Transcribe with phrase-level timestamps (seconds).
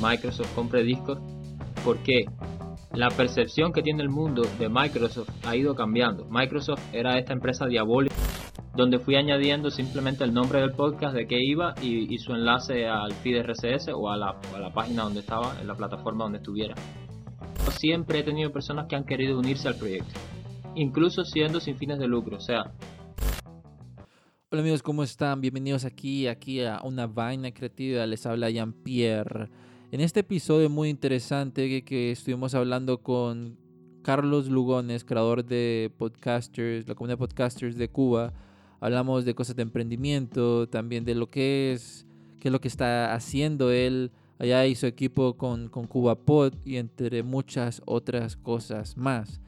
[0.00, 1.20] Microsoft compre Discord
[1.84, 2.24] porque
[2.92, 6.26] la percepción que tiene el mundo de Microsoft ha ido cambiando.
[6.30, 8.14] Microsoft era esta empresa diabólica
[8.74, 13.12] donde fui añadiendo simplemente el nombre del podcast, de qué iba y, su enlace al
[13.12, 16.76] feed RSS o a la, a la página donde estaba, en la plataforma donde estuviera.
[17.76, 20.14] Siempre he tenido personas que han querido unirse al proyecto,
[20.76, 22.72] incluso siendo sin fines de lucro, o sea,
[24.50, 25.42] Hola amigos, ¿cómo están?
[25.42, 28.06] Bienvenidos aquí, aquí a una vaina creativa.
[28.06, 29.50] Les habla Jean-Pierre.
[29.90, 33.56] En este episodio muy interesante que, que, estuvimos hablando con
[34.02, 38.34] Carlos Lugones, creador de podcasters, la comunidad de podcasters de Cuba.
[38.80, 42.06] Hablamos de cosas de emprendimiento, también de lo que es,
[42.38, 46.52] qué es lo que está haciendo él allá y su equipo con, con Cuba Pod
[46.66, 49.40] y entre muchas otras cosas más.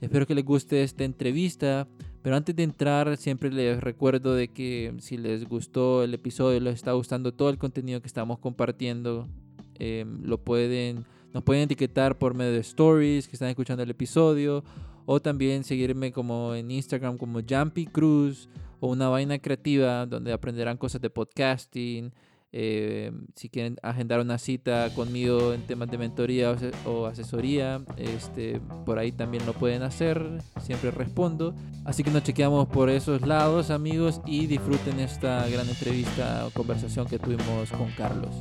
[0.00, 1.86] Espero que les guste esta entrevista.
[2.22, 6.76] Pero antes de entrar, siempre les recuerdo de que si les gustó el episodio, les
[6.76, 9.28] está gustando todo el contenido que estamos compartiendo,
[9.78, 14.64] em, lo pueden, nos pueden etiquetar por medio de stories que están escuchando el episodio,
[15.06, 18.48] o también seguirme como en Instagram como Jumpy Cruz
[18.80, 22.12] o una vaina creativa donde aprenderán cosas de podcasting,
[22.56, 26.54] eh, si quieren agendar una cita conmigo en temas de mentoría
[26.86, 30.24] o asesoría, este, por ahí también lo pueden hacer,
[30.60, 31.52] siempre respondo.
[31.84, 37.08] Así que nos chequeamos por esos lados amigos y disfruten esta gran entrevista o conversación
[37.08, 38.32] que tuvimos con Carlos.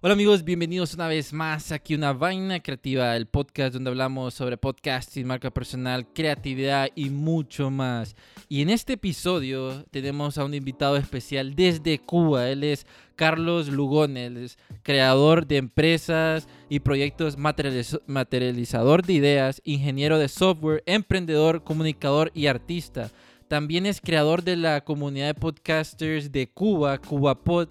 [0.00, 4.56] Hola amigos, bienvenidos una vez más aquí una vaina creativa, el podcast donde hablamos sobre
[4.56, 8.14] podcasting, marca personal, creatividad y mucho más.
[8.48, 12.48] Y en este episodio tenemos a un invitado especial desde Cuba.
[12.48, 20.84] Él es Carlos Lugones, creador de empresas y proyectos, materializador de ideas, ingeniero de software,
[20.86, 23.10] emprendedor, comunicador y artista.
[23.48, 27.68] También es creador de la comunidad de podcasters de Cuba, CubaPod,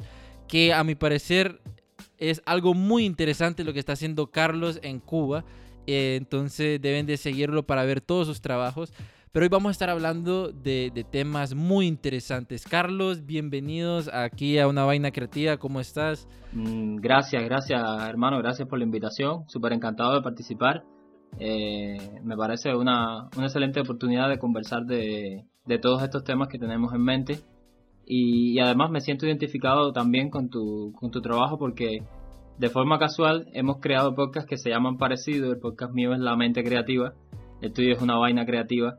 [0.49, 1.61] que a mi parecer
[2.17, 5.45] es algo muy interesante lo que está haciendo Carlos en Cuba.
[5.85, 8.93] Eh, entonces deben de seguirlo para ver todos sus trabajos.
[9.31, 12.65] Pero hoy vamos a estar hablando de, temas muy interesantes.
[12.65, 15.57] Carlos, bienvenidos aquí a Una Vaina Creativa.
[15.57, 16.27] ¿Cómo estás?
[16.53, 18.39] Mm, gracias, gracias hermano.
[18.39, 19.43] Gracias por la invitación.
[19.47, 20.83] Súper encantado de participar.
[21.39, 26.57] Eh, me parece una, una, excelente oportunidad de conversar de, de todos estos temas que
[26.57, 27.39] tenemos en mente
[28.07, 32.03] y, además me siento identificado también con tu, con tu trabajo porque
[32.57, 35.51] de forma casual hemos creado podcasts que se llaman parecido.
[35.51, 37.13] El podcast mío es La Mente Creativa,
[37.61, 38.95] el tuyo es una vaina creativa.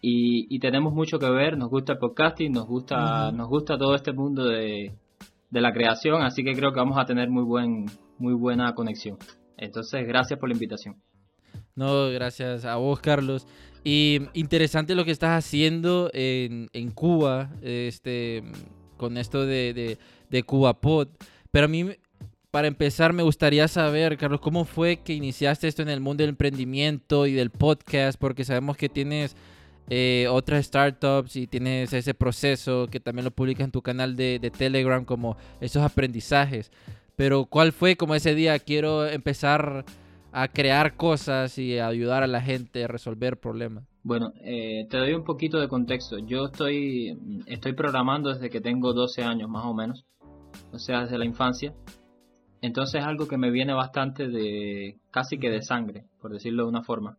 [0.00, 4.12] Y, tenemos mucho que ver, nos gusta el podcasting, nos gusta, nos gusta todo este
[4.12, 4.94] mundo de,
[5.50, 7.86] de la creación, así que creo que vamos a tener muy, buen,
[8.18, 9.18] muy buena conexión.
[9.56, 10.96] Entonces, gracias por la invitación.
[11.74, 13.46] No, gracias a vos, Carlos.
[13.84, 18.44] Y interesante lo que estás haciendo en, Cuba, este,
[18.96, 19.98] con esto de, de,
[20.30, 21.08] de Cuba Pod.
[21.50, 21.90] Pero a mí,
[22.50, 26.30] para empezar, me gustaría saber, Carlos, ¿cómo fue que iniciaste esto en el mundo del
[26.30, 28.18] emprendimiento y del podcast?
[28.18, 29.34] Porque sabemos que tienes
[29.90, 34.38] eh, otras startups y tienes ese proceso que también lo publicas en tu canal de,
[34.38, 36.70] de Telegram, como esos aprendizajes.
[37.16, 38.58] Pero ¿cuál fue como ese día?
[38.58, 39.84] Quiero empezar
[40.32, 43.84] a crear cosas y a ayudar a la gente a resolver problemas?
[44.02, 46.18] Bueno, eh, te doy un poquito de contexto.
[46.18, 47.16] Yo estoy,
[47.46, 50.04] estoy programando desde que tengo 12 años más o menos,
[50.72, 51.74] o sea, desde la infancia.
[52.62, 56.70] Entonces es algo que me viene bastante de casi que de sangre, por decirlo de
[56.70, 57.18] una forma.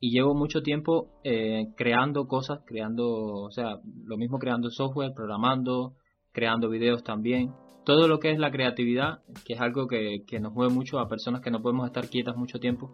[0.00, 3.06] Y llevo mucho tiempo eh, creando cosas, creando,
[3.42, 5.94] o sea, lo mismo creando software, programando,
[6.32, 7.52] creando videos también
[7.88, 11.40] todo lo que es la creatividad, que es algo que, nos mueve mucho a personas
[11.40, 12.90] que no podemos estar quietas mucho tiempo,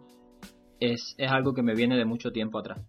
[0.79, 2.79] es, algo que me viene de mucho tiempo atrás.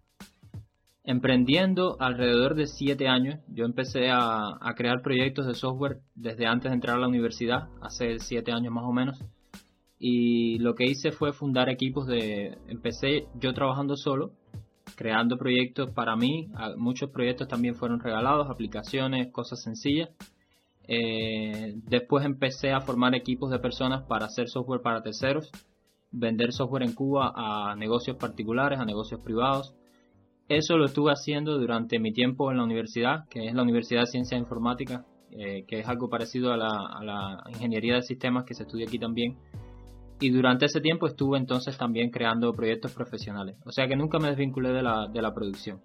[1.02, 6.76] Emprendiendo alrededor de siete años, yo empecé a, crear proyectos de software desde antes de
[6.76, 9.18] entrar a la universidad, hace siete años más o menos.
[9.98, 12.56] Y lo que hice fue fundar equipos de...
[12.68, 14.30] Empecé yo trabajando solo,
[14.94, 16.52] creando proyectos para mí.
[16.76, 20.10] Muchos proyectos también fueron regalados, aplicaciones, cosas sencillas
[20.88, 25.50] eh, después empecé a formar equipos de personas para hacer software para terceros,
[26.10, 29.74] vender software en Cuba a negocios particulares, a negocios privados.
[30.48, 34.06] Eso lo estuve haciendo durante mi tiempo en la universidad, que es la Universidad de
[34.06, 38.86] Ciencia Informática, eh, que es algo parecido a la, ingeniería de sistemas que se estudia
[38.86, 39.36] aquí también.
[40.20, 43.56] Y durante ese tiempo estuve entonces también creando proyectos profesionales.
[43.66, 45.82] O sea que nunca me desvinculé de la, de la producción.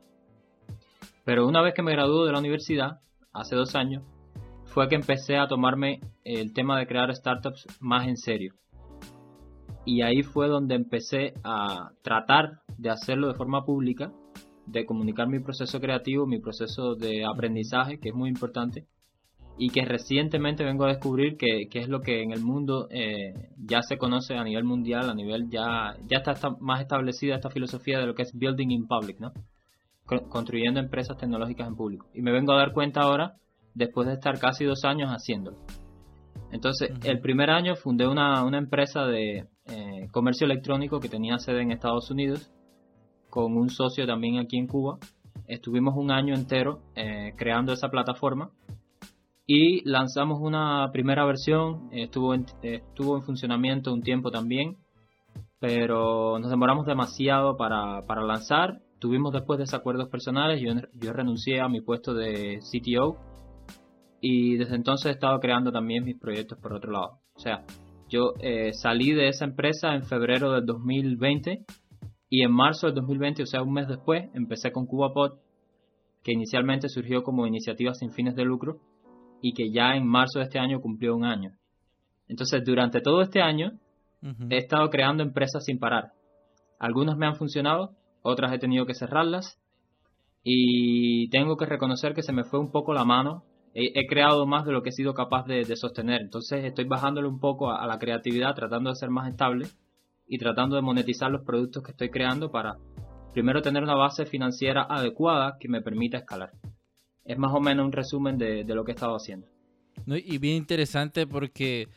[1.25, 3.01] Pero una vez que me gradué de la universidad,
[3.33, 4.03] hace dos años,
[4.71, 8.53] fue que empecé a tomarme el tema de crear startups más en serio.
[9.85, 14.13] Y ahí fue donde empecé a tratar de hacerlo de forma pública,
[14.65, 18.85] de comunicar mi proceso creativo, mi proceso de aprendizaje, que es muy importante,
[19.57, 23.81] y que recientemente vengo a descubrir que, es lo que en el mundo eh, ya
[23.81, 28.05] se conoce a nivel mundial, a nivel ya, ya está, más establecida esta filosofía de
[28.05, 29.33] lo que es building in public, ¿no?
[30.29, 32.07] construyendo empresas tecnológicas en público.
[32.13, 33.37] Y me vengo a dar cuenta ahora,
[33.73, 35.57] después de estar casi dos años haciéndolo.
[36.51, 41.61] Entonces, el primer año fundé una, una empresa de eh, comercio electrónico que tenía sede
[41.61, 42.51] en Estados Unidos,
[43.29, 44.97] con un socio también aquí en Cuba.
[45.47, 48.51] Estuvimos un año entero eh, creando esa plataforma
[49.47, 54.77] y lanzamos una primera versión, estuvo en, estuvo en funcionamiento un tiempo también,
[55.59, 58.81] pero nos demoramos demasiado para, para lanzar.
[58.99, 63.30] Tuvimos después desacuerdos personales, yo, yo renuncié a mi puesto de CTO
[64.21, 67.19] y desde entonces he estado creando también mis proyectos por otro lado.
[67.35, 67.65] O sea,
[68.07, 71.65] yo eh, salí de esa empresa en febrero del 2020
[72.29, 75.39] y en marzo del 2020, o sea, un mes después, empecé con CubaPod,
[76.23, 78.79] que inicialmente surgió como iniciativa sin fines de lucro
[79.41, 81.51] y que ya en marzo de este año cumplió un año.
[82.27, 83.73] Entonces, durante todo este año
[84.49, 86.11] he estado creando empresas sin parar.
[86.79, 89.59] Algunas me han funcionado, otras he tenido que cerrarlas
[90.43, 93.43] y tengo que reconocer que se me fue un poco la mano.
[93.73, 96.21] He, creado más de lo que he sido capaz de, sostener.
[96.21, 99.67] Entonces estoy bajándole un poco a, la creatividad, tratando de ser más estable
[100.27, 102.77] y tratando de monetizar los productos que estoy creando para
[103.33, 106.51] primero tener una base financiera adecuada que me permita escalar
[107.25, 109.47] es más o menos un resumen de, lo que he estado haciendo.
[110.07, 111.87] y bien interesante porque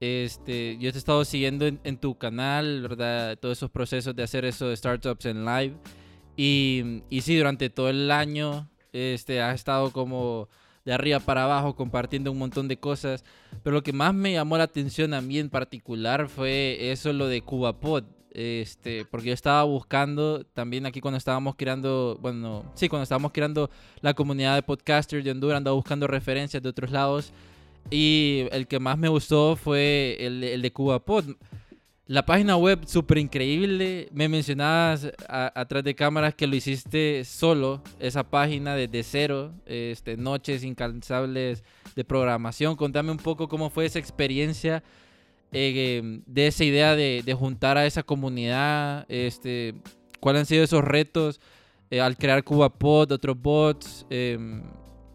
[0.00, 3.38] este, yo te he estado siguiendo en, tu canal, ¿verdad?
[3.38, 5.74] Todos esos procesos de hacer eso de startups en live.
[6.36, 10.48] Y, y sí, durante todo el año este, has estado como
[10.86, 13.24] de arriba para abajo compartiendo un montón de cosas.
[13.62, 17.26] Pero lo que más me llamó la atención a mí en particular fue eso, lo
[17.26, 18.04] de CubaPod.
[18.30, 23.68] Este, porque yo estaba buscando también aquí cuando estábamos creando, bueno, sí, cuando estábamos creando
[24.00, 27.32] la comunidad de podcasters de Honduras, andaba buscando referencias de otros lados.
[27.90, 31.34] Y el que más me gustó fue el, el de CubaPod.
[32.08, 34.08] La página web súper increíble.
[34.12, 40.62] Me mencionabas atrás de cámaras que lo hiciste solo, esa página desde cero, este, noches
[40.62, 41.64] incansables
[41.96, 42.76] de programación.
[42.76, 44.84] Contame un poco cómo fue esa experiencia
[45.50, 49.74] eh, de esa idea de, juntar a esa comunidad, este,
[50.20, 51.40] cuáles han sido esos retos
[51.90, 54.62] eh, al crear CubaPod, otros bots, em,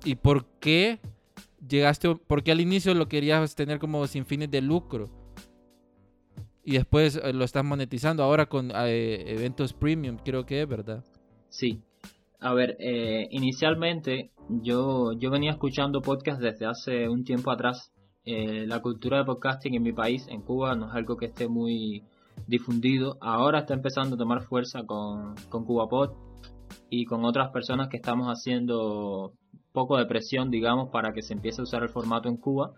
[0.04, 1.00] y por qué
[1.66, 5.21] llegaste, por qué al inicio lo querías tener como sin fines de lucro
[6.64, 11.04] y después eh, lo estás monetizando ahora con eventos premium, creo que es, ¿verdad?
[11.50, 11.82] Sí.
[12.40, 12.76] A ver,
[13.30, 17.92] inicialmente yo, yo venía escuchando podcast desde hace un tiempo atrás
[18.24, 21.48] eh, la cultura de podcasting en mi país, en Cuba, no es algo que esté
[21.48, 22.04] muy
[22.48, 23.18] difundido.
[23.20, 26.12] Ahora está empezando a tomar fuerza con, con CubaPod
[26.90, 29.34] y con otras personas que estamos haciendo
[29.72, 32.74] poco de presión, digamos, para que se empiece a usar el formato en Cuba.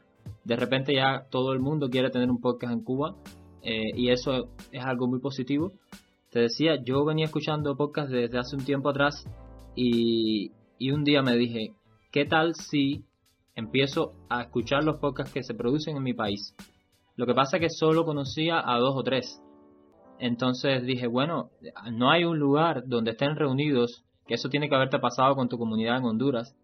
[0.45, 3.15] De repente ya todo el mundo quiere tener un podcast en Cuba
[3.63, 5.71] eh, y eso es algo muy positivo.
[6.31, 9.25] Te decía, yo venía escuchando podcast desde hace un tiempo atrás
[9.75, 11.73] y, y un día me dije,
[12.11, 13.05] ¿qué tal si
[13.55, 16.55] empiezo a escuchar los podcasts que se producen en mi país.
[17.15, 19.41] Lo que pasa es que solo conocía a dos o tres.
[20.19, 21.49] Entonces dije, bueno,
[21.91, 25.57] no hay un lugar donde estén reunidos, que eso tiene que haberte pasado con tu
[25.57, 26.55] comunidad en Honduras.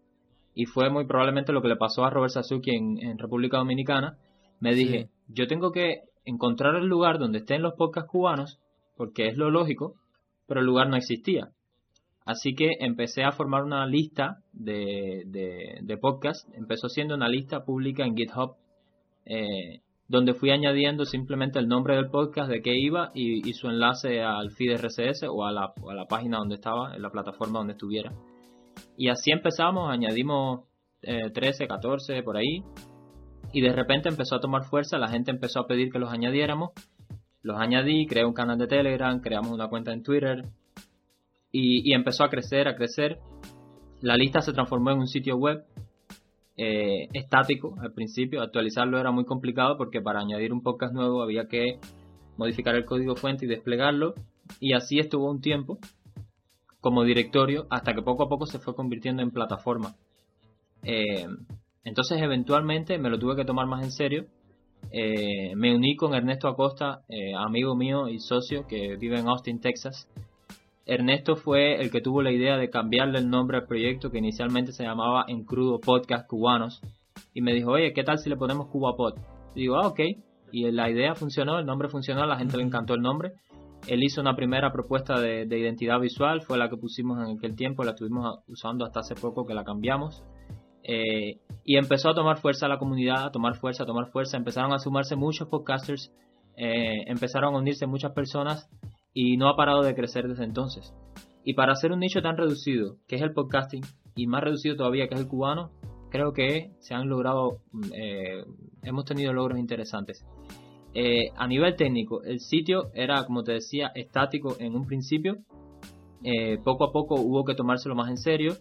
[0.54, 4.18] Y fue muy probablemente lo que le pasó a Robert Sasuki en, República Dominicana.
[4.58, 8.58] Me dije, yo tengo que encontrar el lugar donde estén los podcasts cubanos,
[8.96, 9.94] porque es lo lógico,
[10.46, 11.50] pero el lugar no existía.
[12.24, 16.46] Así que empecé a formar una lista de, de, podcasts.
[16.54, 18.56] Empezó siendo una lista pública en GitHub,
[19.24, 24.22] eh, donde fui añadiendo simplemente el nombre del podcast, de qué iba y, su enlace
[24.22, 27.72] al feed RSS o a la, a la, página donde estaba, en la plataforma donde
[27.72, 28.12] estuviera.
[28.96, 30.64] Y así empezamos, añadimos
[31.00, 32.62] 13, eh, 14 por ahí.
[33.52, 36.70] Y de repente empezó a tomar fuerza, la gente empezó a pedir que los añadiéramos.
[37.42, 40.44] Los añadí, creé un canal de Telegram, creamos una cuenta en Twitter,
[41.52, 43.18] y, empezó a crecer, a crecer.
[44.00, 45.64] La lista se transformó en un sitio web
[46.56, 48.42] eh, estático al principio.
[48.42, 51.78] Actualizarlo era muy complicado porque para añadir un podcast nuevo había que
[52.36, 54.14] modificar el código fuente y desplegarlo.
[54.60, 55.78] Y así estuvo un tiempo
[56.80, 59.96] como directorio hasta que poco a poco se fue convirtiendo en plataforma.
[60.82, 61.26] Eh,
[61.84, 64.26] entonces eventualmente me lo tuve que tomar más en serio.
[64.92, 67.02] Eh, me uní con Ernesto Acosta,
[67.38, 70.08] amigo mío y socio que vive en Austin, Texas.
[70.90, 74.72] Ernesto fue el que tuvo la idea de cambiarle el nombre al proyecto que inicialmente
[74.72, 76.80] se llamaba En Crudo Podcast Cubanos.
[77.32, 79.14] Y me dijo, oye, ¿qué tal si le ponemos CubaPod?
[79.54, 80.00] Y digo, ah, ok.
[80.50, 83.34] Y la idea funcionó, el nombre funcionó, a la gente le encantó el nombre.
[83.86, 87.84] Él hizo una primera propuesta de, identidad visual, fue la que pusimos en aquel tiempo,
[87.84, 90.24] la estuvimos usando hasta hace poco que la cambiamos.
[90.82, 94.36] Eh, y empezó a tomar fuerza la comunidad, a tomar fuerza, a tomar fuerza.
[94.36, 96.12] Empezaron a sumarse muchos podcasters,
[96.56, 98.68] eh, empezaron a unirse muchas personas
[99.12, 100.94] y no ha parado de crecer desde entonces.
[101.44, 103.82] Y para hacer un nicho tan reducido, que es el podcasting,
[104.14, 105.70] y más reducido todavía, que es el cubano,
[106.10, 107.58] creo que se han logrado,
[107.94, 108.44] eh,
[108.82, 110.24] hemos tenido logros interesantes.
[111.36, 115.38] A nivel técnico, el sitio era, como te decía, estático en un principio.
[116.64, 118.56] Poco a poco hubo que tomárselo más en serio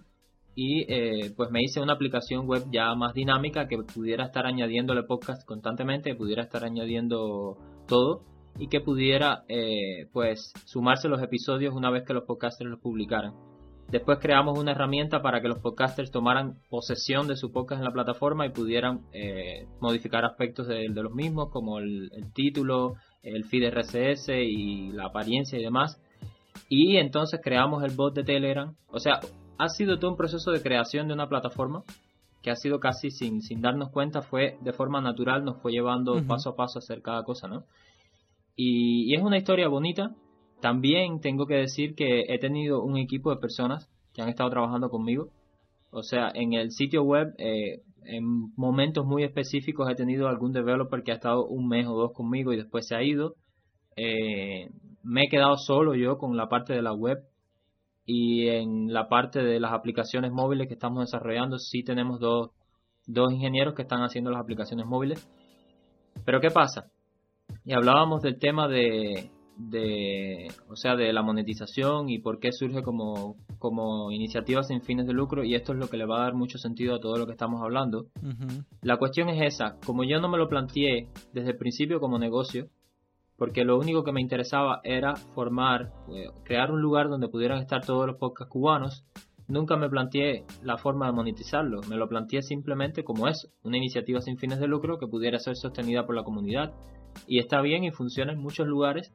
[0.62, 5.46] y pues me hice una aplicación web ya más dinámica que pudiera estar añadiéndole podcast
[5.46, 8.24] constantemente, pudiera estar añadiendo todo
[8.58, 9.46] y que pudiera
[10.12, 13.34] pues sumarse los episodios una vez que los podcasters los publicaran.
[13.92, 17.92] Después creamos una herramienta para que los podcasters tomaran posesión de su podcast en la
[17.92, 24.30] plataforma y pudieran eh, modificar aspectos de, los mismos, como el, título, el feed RSS
[24.30, 26.00] y la apariencia y demás.
[26.68, 28.76] Y entonces creamos el bot de Telegram.
[28.90, 29.22] O sea,
[29.60, 31.84] ha sido todo un proceso de creación de una plataforma
[32.42, 36.26] que ha sido casi sin, sin darnos cuenta, fue de forma natural, nos fue llevando
[36.26, 37.66] paso a paso a hacer cada cosa, ¿no?
[38.56, 40.16] y es una historia bonita,
[40.62, 44.90] también tengo que decir que he tenido un equipo de personas que han estado trabajando
[44.90, 45.30] conmigo.
[45.92, 51.04] O sea, en el sitio web, eh, en momentos muy específicos he tenido algún developer
[51.04, 53.36] que ha estado un mes o dos conmigo y después se ha ido.
[53.96, 54.70] Eh,
[55.04, 57.20] me he quedado solo yo con la parte de la web
[58.12, 62.50] y en la parte de las aplicaciones móviles que estamos desarrollando sí tenemos dos,
[63.06, 65.30] dos ingenieros que están haciendo las aplicaciones móviles.
[66.26, 66.88] Pero ¿qué pasa?
[67.66, 72.82] Y hablábamos del tema de, de, o sea, de la monetización y por qué surge
[72.82, 76.24] como, como iniciativa sin fines de lucro y esto es lo que le va a
[76.24, 78.08] dar mucho sentido a todo lo que estamos hablando.
[78.82, 82.70] La cuestión es esa, como yo no me lo planteé desde el principio como negocio,
[83.40, 87.84] porque lo único que me interesaba era formar, eh, crear un lugar donde pudieran estar
[87.86, 89.06] todos los podcasts cubanos,
[89.48, 94.20] nunca me planteé la forma de monetizarlo, me lo planteé simplemente como eso, una iniciativa
[94.20, 96.74] sin fines de lucro que pudiera ser sostenida por la comunidad.
[97.28, 99.14] Y está bien y funciona en muchos lugares.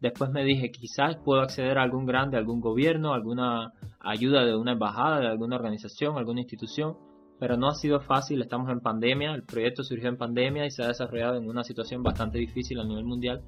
[0.00, 4.72] Después me dije, quizás puedo acceder a algún grande, algún gobierno, alguna ayuda de una
[4.72, 6.96] embajada, de alguna organización, alguna institución,
[7.42, 10.84] pero no ha sido fácil, estamos en pandemia, el proyecto surgió en pandemia y se
[10.84, 13.42] ha desarrollado en una situación bastante difícil a nivel mundial.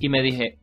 [0.00, 0.58] Y me dije,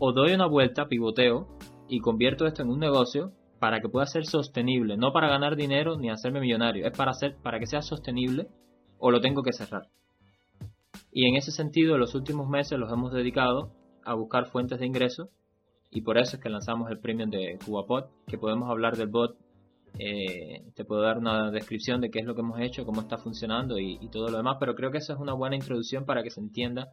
[0.00, 1.46] o doy una vuelta, pivoteo,
[1.88, 3.30] y convierto esto en un negocio
[3.60, 7.36] para que pueda ser sostenible, no para ganar dinero ni hacerme millonario, es para, hacer,
[7.40, 8.48] para que sea sostenible
[8.98, 9.86] o lo tengo que cerrar.
[11.12, 13.70] Y en ese sentido, los últimos meses los hemos dedicado
[14.04, 15.30] a buscar fuentes de ingreso
[15.92, 19.36] y por eso es que lanzamos el premium de CubaPod, que podemos hablar del bot.
[19.98, 23.16] Eh, te puedo dar una descripción de qué es lo que hemos hecho, cómo está
[23.16, 26.30] funcionando y, todo lo demás, pero creo que eso es una buena introducción para que
[26.30, 26.90] se entienda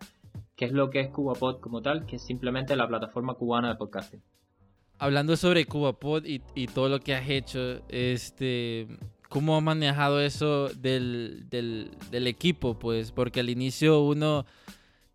[0.55, 3.75] qué es lo que es CubaPod como tal, que es simplemente la plataforma cubana de
[3.75, 4.21] podcasting.
[4.99, 8.87] Hablando sobre CubaPod y, todo lo que has hecho, este,
[9.29, 11.47] ¿cómo has manejado eso del
[12.11, 12.77] equipo?
[12.77, 14.45] Pues porque al inicio uno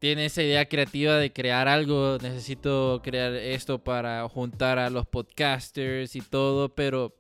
[0.01, 6.17] tiene esa idea creativa de crear algo, necesito crear esto para juntar a los podcasters
[6.17, 7.15] y todo, pero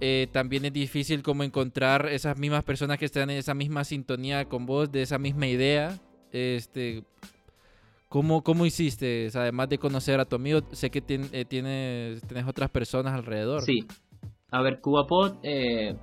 [0.00, 4.44] eh, también es difícil como encontrar esas mismas personas que están en esa misma sintonía
[4.46, 5.98] con vos, de esa misma idea.
[6.32, 7.02] Este,
[8.08, 9.28] ¿cómo, cómo hiciste?
[9.34, 13.62] además de conocer a tu amigo, sé que eh, tienes, tienes otras personas alrededor.
[13.62, 13.86] Sí.
[14.50, 15.96] A ver, CubaPod eh,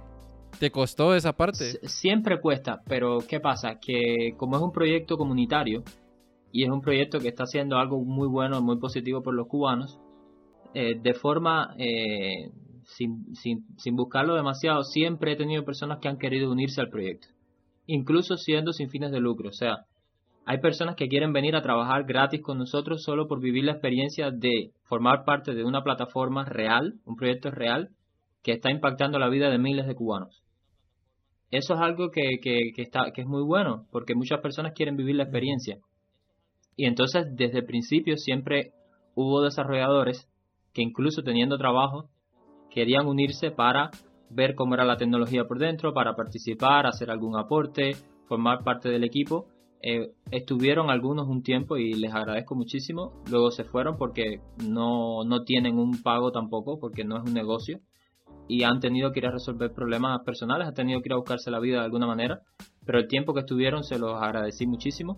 [0.59, 1.79] ¿Te costó esa parte?
[1.87, 3.79] siempre cuesta, pero ¿qué pasa?
[3.79, 5.83] Que como es un proyecto comunitario
[6.51, 9.99] y es un proyecto que está haciendo algo muy bueno, muy positivo por los cubanos,
[10.73, 12.51] eh, de forma eh,
[12.85, 17.27] sin, sin, sin buscarlo demasiado, siempre he tenido personas que han querido unirse al proyecto,
[17.85, 19.49] incluso siendo sin fines de lucro.
[19.49, 19.85] O sea,
[20.45, 24.31] hay personas que quieren venir a trabajar gratis con nosotros solo por vivir la experiencia
[24.31, 27.89] de formar parte de una plataforma real, un proyecto real,
[28.41, 30.43] que está impactando la vida de miles de cubanos
[31.53, 35.15] eso es algo que, que, está, que es muy bueno, porque muchas personas quieren vivir
[35.15, 35.77] la experiencia.
[36.75, 38.71] Y entonces, desde el principio, siempre
[39.13, 40.27] hubo desarrolladores
[40.73, 42.09] que incluso teniendo trabajo,
[42.73, 43.91] querían unirse para
[44.29, 47.95] ver cómo era la tecnología por dentro, para participar, hacer algún aporte,
[48.27, 49.47] formar parte del equipo.
[49.81, 53.21] Eh, estuvieron algunos un tiempo y les agradezco muchísimo.
[53.29, 57.79] Luego se fueron porque no, no tienen un pago tampoco, porque no es un negocio
[58.47, 61.49] y han tenido que ir a resolver problemas personales, han tenido que ir a buscarse
[61.51, 62.41] la vida de alguna manera,
[62.85, 65.17] pero el tiempo que estuvieron se los agradecí muchísimo.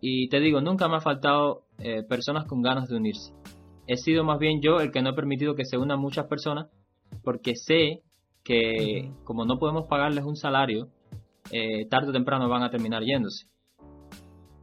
[0.00, 3.32] Y te digo, nunca me ha faltado eh, personas con ganas de unirse.
[3.86, 6.68] He sido más bien yo el que no he permitido que se unan muchas personas,
[7.22, 8.02] porque sé
[8.44, 10.88] que como no podemos pagarles un salario,
[11.50, 13.46] eh, tarde o temprano van a terminar yéndose.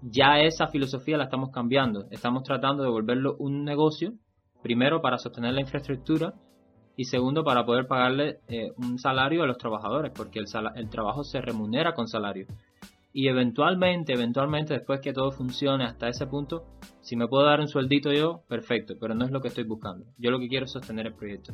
[0.02, 4.14] Ya esa filosofía la estamos cambiando, estamos tratando de volverlo un negocio,
[4.62, 6.34] primero para sostener la infraestructura
[6.96, 11.24] y segundo para poder pagarle eh, un salario a los trabajadores, porque el, el trabajo
[11.24, 12.48] se remunera con salario.
[13.12, 16.66] Y eventualmente, eventualmente, después que todo funcione hasta ese punto,
[17.02, 20.06] si me puedo dar un sueldito yo, perfecto, pero no es lo que estoy buscando.
[20.18, 21.54] Yo lo que quiero es sostener el proyecto.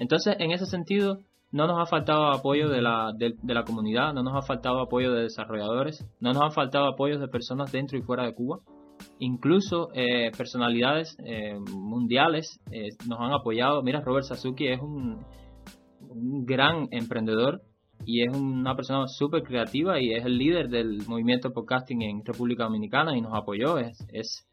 [0.00, 1.18] Entonces, en ese sentido,
[1.52, 5.12] no nos ha faltado apoyo de la, de, la comunidad, no nos ha faltado apoyo
[5.12, 8.60] de desarrolladores, no nos ha faltado apoyo de personas dentro y fuera de Cuba.
[9.18, 13.82] Incluso eh, personalidades eh, mundiales eh, nos han apoyado.
[13.82, 15.22] Mira, Robert Sasuki es un,
[16.08, 17.60] un gran emprendedor
[18.06, 22.64] y es una persona súper creativa y es el líder del movimiento podcasting en República
[22.64, 24.46] Dominicana y nos apoyó, es, es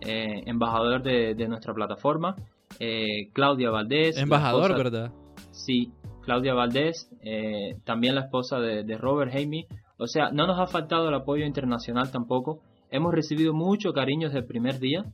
[0.00, 2.36] eh, embajador de, nuestra plataforma.
[2.80, 4.16] Eh, Claudia Valdés.
[4.18, 5.12] Embajador, ¿verdad?
[5.50, 9.66] Sí, Claudia Valdés, eh, también la esposa de, Robert Jaime.
[9.98, 12.60] O sea, no nos ha faltado el apoyo internacional tampoco.
[12.90, 15.04] Hemos recibido mucho cariño desde el primer día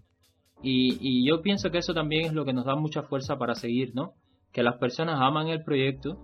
[0.62, 3.54] y, y yo pienso que eso también es lo que nos da mucha fuerza para
[3.54, 4.14] seguir, ¿no?
[4.52, 6.18] Que las personas aman el proyecto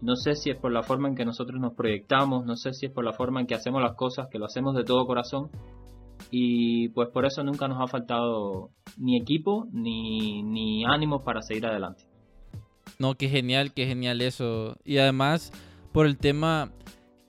[0.00, 2.86] no sé si es por la forma en que nosotros nos proyectamos, no sé si
[2.86, 5.50] es por la forma en que hacemos las cosas, que lo hacemos de todo corazón.
[6.30, 11.66] Y pues por eso nunca nos ha faltado ni equipo ni, ni ánimo para seguir
[11.66, 12.04] adelante.
[12.98, 14.76] No, qué genial, qué genial eso.
[14.84, 15.52] Y además,
[15.92, 16.72] por el tema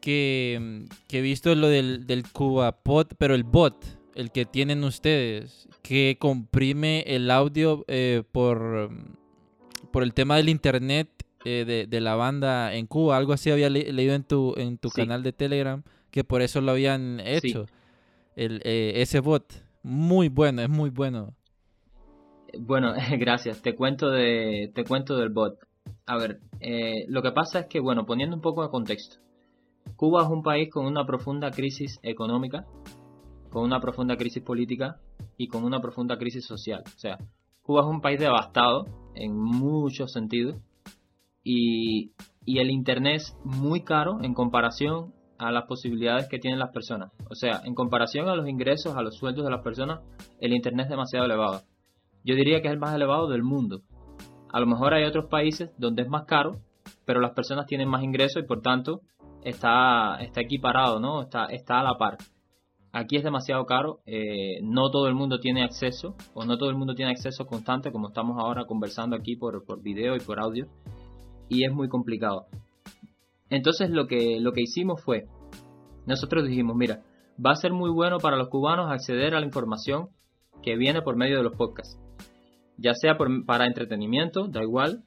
[0.02, 3.76] que, he visto lo del, del CubaPod, pero el bot,
[4.16, 8.90] el que tienen ustedes, que comprime el audio eh, por,
[9.92, 11.10] por el tema del internet
[11.46, 13.18] eh, de, la banda en Cuba.
[13.18, 16.72] Algo así había leído en tu, en tu canal de Telegram, que por eso lo
[16.72, 17.68] habían hecho.
[18.36, 19.46] Eh, ese bot.
[19.84, 21.34] Muy bueno, es muy bueno.
[22.60, 23.62] Bueno, gracias.
[23.62, 25.60] Te cuento, de, te cuento del bot.
[26.06, 29.18] A ver, eh, lo que pasa es que, bueno, poniendo un poco de contexto.
[29.96, 32.66] Cuba es un país con una profunda crisis económica,
[33.50, 35.00] con una profunda crisis política
[35.38, 36.84] y con una profunda crisis social.
[36.86, 37.18] O sea,
[37.62, 38.86] Cuba es un país devastado
[39.16, 40.58] en muchos sentidos
[41.44, 42.12] y,
[42.46, 47.12] el Internet es muy caro en comparación a las posibilidades que tienen las personas.
[47.30, 50.02] O sea, en comparación a los ingresos, a los sueldos de las personas,
[50.40, 51.62] el Internet es demasiado elevado.
[52.24, 53.82] Yo diría que es el más elevado del mundo.
[54.54, 56.60] A lo mejor hay otros países donde es más caro,
[57.06, 59.02] pero las personas tienen más ingresos y por tanto
[59.44, 61.24] está, está equiparado, ¿no?
[61.24, 62.18] Está, está a la par.
[62.94, 66.76] Aquí es demasiado caro, eh, no todo el mundo tiene acceso, o no todo el
[66.76, 70.68] mundo tiene acceso constante, como estamos ahora conversando aquí por, por video y por audio
[71.52, 72.46] y es muy complicado.
[73.52, 75.28] Entonces lo que, lo que hicimos fue,
[76.08, 77.04] nosotros dijimos, mira,
[77.38, 80.08] va a ser muy bueno para los cubanos acceder a la información
[80.64, 82.00] que viene por medio de los podcasts.
[82.78, 85.04] Ya sea para entretenimiento, da igual,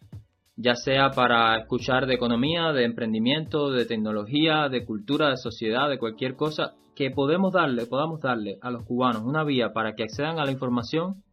[0.57, 5.99] ya sea para escuchar de economía, de emprendimiento, de tecnología, de cultura, de sociedad, de
[5.99, 10.39] cualquier cosa, que podemos darle, podamos darle a los cubanos una vía para que accedan
[10.39, 11.25] a la información,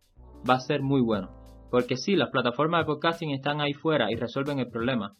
[0.49, 1.29] va a ser muy bueno.
[1.69, 5.15] Porque sí, las plataformas de podcasting están ahí fuera y resuelven el problema.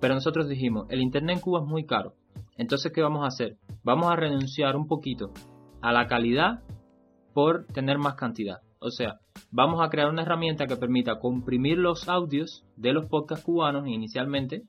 [0.00, 2.14] Pero nosotros dijimos, el Internet en Cuba es muy caro.
[2.56, 3.56] Entonces, ¿qué vamos a hacer?
[3.82, 5.30] Vamos a renunciar un poquito
[5.80, 6.62] a la calidad
[7.32, 8.58] por tener más cantidad.
[8.78, 9.18] O sea,
[9.50, 14.62] vamos a crear una herramienta que permita comprimir los audios de los podcasts cubanos inicialmente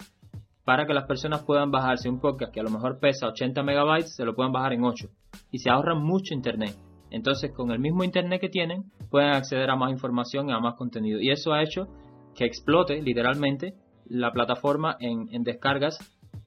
[0.63, 4.15] para que las personas puedan bajarse un podcast que a lo mejor pesa 80 megabytes,
[4.15, 5.09] se lo puedan bajar en 8
[5.51, 6.75] y se ahorran mucho internet.
[7.11, 10.75] Entonces, con el mismo internet que tienen, pueden acceder a más información y a más
[10.75, 11.19] contenido.
[11.21, 11.88] Y eso ha hecho
[12.33, 13.75] que explote literalmente
[14.07, 15.99] la plataforma en, descargas,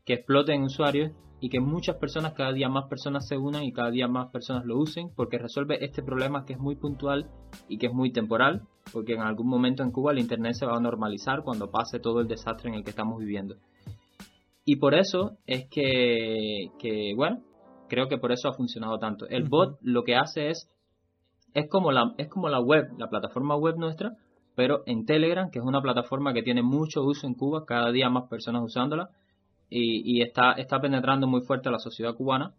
[0.04, 3.72] que explote en usuarios y que muchas personas, cada día más personas se unan y
[3.72, 7.30] cada día más personas lo usen porque resuelve este problema que es muy puntual
[7.68, 10.76] y que es muy temporal, porque en algún momento en Cuba el Internet se va
[10.76, 13.56] a normalizar cuando pase todo el desastre en el que estamos viviendo.
[14.64, 17.42] Y por eso es que, que bueno,
[17.88, 19.26] Creo que por eso ha funcionado tanto.
[19.28, 20.70] El bot lo que hace es,
[21.54, 24.12] es como, la, es como la web, la plataforma web nuestra,
[24.58, 28.10] pero en Telegram, que es una plataforma que tiene mucho uso en Cuba, cada día
[28.10, 29.10] más personas usándola
[29.70, 32.54] y, está, está penetrando muy fuerte a la sociedad cubana.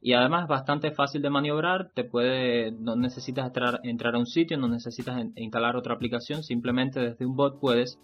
[0.00, 4.26] Y además es bastante fácil de maniobrar, te puede, no necesitas entrar, entrar a un
[4.26, 7.98] sitio, no necesitas instalar otra aplicación, simplemente desde un bot puedes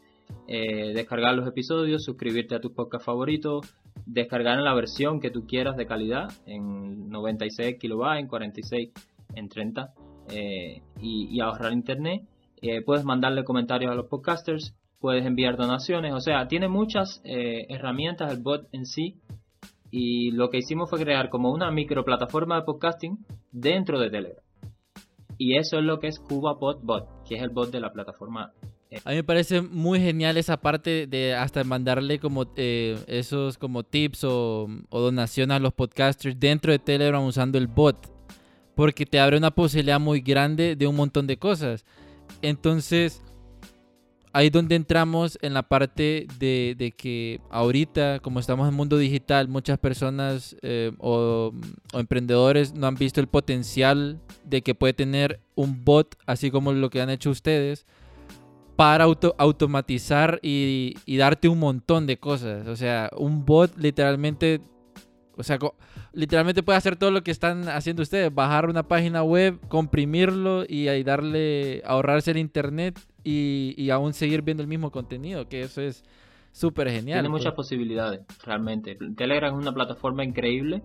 [0.48, 3.72] eh, descargar los episodios, suscribirte a tus podcasts favoritos,
[4.04, 8.90] descargar en la versión que tú quieras de calidad, en 96 kilobytes, en 46,
[9.36, 9.94] en 30,
[10.30, 12.22] eh, y, ahorrar internet.
[12.62, 18.32] Eh, puedes mandarle comentarios a los podcasters, puedes enviar donaciones, o sea, tiene muchas herramientas
[18.32, 19.20] el bot en sí.
[19.90, 24.44] Y lo que hicimos fue crear como una micro plataforma de podcasting dentro de Telegram.
[25.38, 28.52] Y eso es lo que es CubaPod Bot, que es el bot de la plataforma
[29.04, 33.82] a mí me parece muy genial esa parte de hasta mandarle como eh, esos como
[33.82, 38.10] tips o donaciones a los podcasters dentro de Telegram usando el bot.
[38.74, 41.84] Porque te abre una posibilidad muy grande de un montón de cosas.
[42.42, 43.22] Entonces,
[44.32, 49.48] ahí donde entramos en la parte de, que ahorita, como estamos en el mundo digital,
[49.48, 51.52] muchas personas eh, o,
[51.92, 56.90] emprendedores no han visto el potencial de que puede tener un bot, así como lo
[56.90, 57.86] que han hecho ustedes,
[58.76, 62.68] para auto automatizar y, y darte un montón de cosas.
[62.68, 64.60] O sea, un bot literalmente
[65.38, 65.58] o sea,
[66.12, 70.88] literalmente puede hacer todo lo que están haciendo ustedes, bajar una página web, comprimirlo y
[70.88, 76.04] ahí darle, ahorrarse el internet y, aún seguir viendo el mismo contenido, que eso es
[76.52, 77.20] súper genial.
[77.20, 77.68] Tiene muchas pues.
[77.68, 78.96] posibilidades, realmente.
[79.16, 80.82] Telegram es una plataforma increíble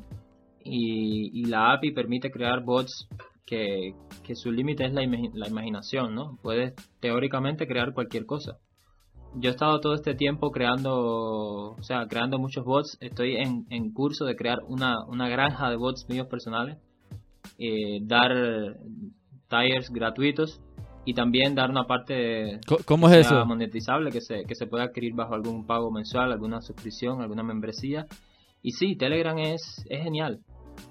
[0.64, 3.08] y, la API permite crear bots
[3.46, 3.94] que,
[4.34, 6.38] su límite es la, la imaginación, ¿no?
[6.42, 8.58] Puedes teóricamente crear cualquier cosa
[9.36, 12.98] yo he estado todo este tiempo creando, o sea, creando muchos bots.
[13.02, 16.78] Estoy en, en curso de crear una, una granja de bots míos personales,
[17.58, 18.78] eh, dar
[19.50, 20.62] tires gratuitos
[21.06, 23.46] y también dar una parte ¿Cómo es eso?
[23.46, 28.06] monetizable que se, que se pueda adquirir bajo algún pago mensual, alguna suscripción, alguna membresía.
[28.62, 30.40] Y sí, Telegram es, es genial.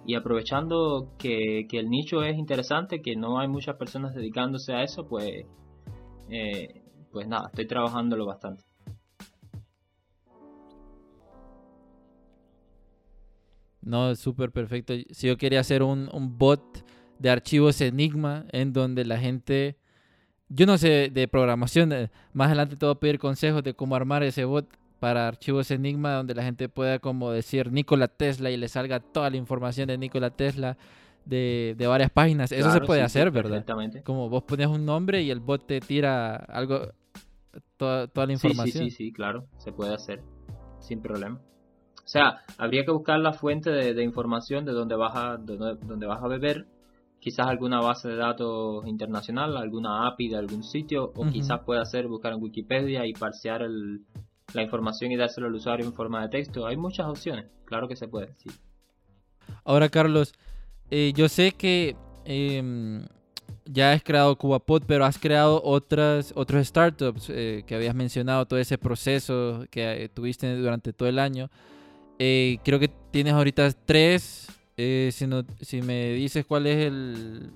[0.07, 4.83] Y aprovechando que, que el nicho es interesante, que no hay muchas personas dedicándose a
[4.83, 5.47] eso, pues
[6.31, 6.82] eh,
[7.13, 8.65] pues nada, estoy trabajándolo bastante.
[13.83, 14.95] No, es súper perfecto.
[15.11, 16.85] Si yo quería hacer un, bot
[17.19, 19.77] de archivos Enigma en donde la gente,
[20.49, 23.97] yo no sé de programación, eh, más adelante te voy a pedir consejos de cómo
[23.97, 24.67] armar ese bot
[25.01, 29.31] para archivos Enigma donde la gente pueda como decir Nikola Tesla y le salga toda
[29.31, 30.79] la información de Nikola Tesla
[31.25, 32.53] de, varias páginas.
[32.53, 33.65] Eso se puede hacer, ¿verdad?
[34.05, 36.93] Como vos pones un nombre y el bot te tira algo,
[37.77, 38.85] toda, la información.
[38.85, 40.23] Sí, sí, sí, claro, se puede hacer
[40.81, 41.41] sin problema.
[42.05, 46.23] O sea, habría que buscar la fuente de, información de donde vas a, donde, vas
[46.23, 46.67] a beber,
[47.21, 52.09] quizás alguna base de datos internacional, alguna API de algún sitio, o quizás pueda hacer
[52.09, 53.63] buscar en Wikipedia y parsear
[54.53, 56.67] la información y dárselo al usuario en forma de texto.
[56.67, 58.51] Hay muchas opciones, claro que se puede, sí.
[59.65, 60.35] Ahora, Carlos,
[60.91, 63.07] eh, yo sé que em,
[63.65, 68.59] ya has creado CubaPod, pero has creado otras, otros startups eh, que habías mencionado, todo
[68.59, 71.51] ese proceso que eh, tuviste durante todo el año.
[72.19, 74.49] Eh, creo que tienes ahorita tres.
[74.77, 75.13] si,
[75.61, 76.93] si me dices cuáles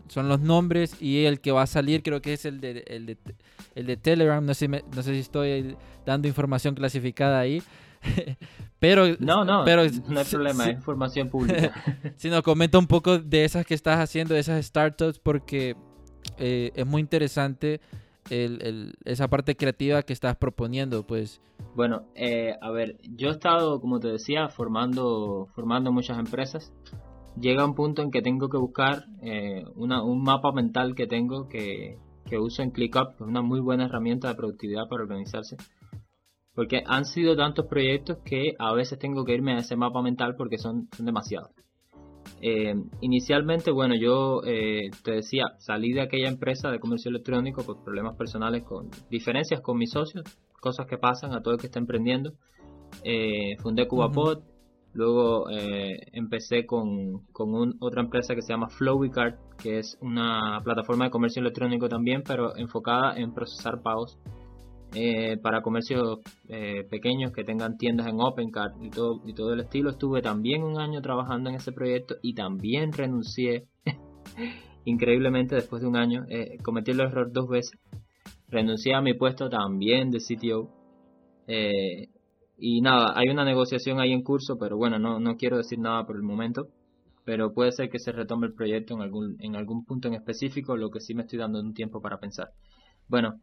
[0.08, 3.06] son los nombres y el que va a salir, creo que es el de, el
[3.06, 3.16] de,
[3.74, 4.44] el de Telegram.
[4.44, 7.62] No sé, no sé si estoy dando información clasificada ahí.
[8.78, 11.72] pero no, no, pero, no hay problema, es información pública.
[12.16, 15.76] si nos comenta un poco de esas que estás haciendo, de esas startups, porque
[16.38, 17.80] eh, es muy interesante
[19.04, 21.40] esa parte creativa que estás proponiendo, pues.
[21.74, 26.72] Bueno, eh, a ver, yo he estado, como te decía, formando, formando muchas empresas.
[27.40, 31.98] Llega un punto en que tengo que buscar eh, un mapa mental que tengo que,
[32.24, 35.56] que uso en ClickUp, que es una muy buena herramienta de productividad para organizarse.
[36.54, 40.34] Porque han sido tantos proyectos que a veces tengo que irme a ese mapa mental
[40.36, 41.50] porque son demasiados.
[42.40, 47.83] Eh, inicialmente, bueno, yo eh, te decía, salí de aquella empresa de comercio electrónico por
[47.83, 50.25] problemas personales, con diferencias con mis socios,
[50.61, 52.33] cosas que pasan a todo el que está emprendiendo.
[53.05, 54.42] Eh, fundé CubaPod,
[54.92, 61.11] luego empecé con, con otra empresa que se llama Flowicard, que es una plataforma de
[61.11, 64.18] comercio electrónico también, pero enfocada en procesar pagos
[64.94, 69.61] eh, para comercios eh, pequeños que tengan tiendas en OpenCart y todo, y todo el
[69.61, 69.90] estilo.
[69.90, 73.66] Estuve también un año trabajando en ese proyecto y también renuncié.
[74.85, 77.79] Increíblemente, después de un año, eh, cometí el error dos veces.
[78.49, 80.70] Renuncié a mi puesto también de CTO.
[82.59, 86.07] y nada, hay una negociación ahí en curso, pero bueno, no, no quiero decir nada
[86.07, 86.68] por el momento.
[87.25, 90.77] Pero puede ser que se retome el proyecto en algún, en algún punto en específico,
[90.77, 92.51] lo que sí me estoy dando un tiempo para pensar.
[93.09, 93.40] Bueno,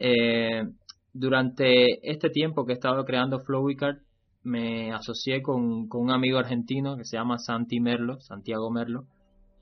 [0.00, 0.66] eh,
[1.12, 3.98] durante este tiempo que he estado creando Flowicard,
[4.42, 9.04] me asocié con, un amigo argentino que se llama Santi Merlo, Santiago Merlo,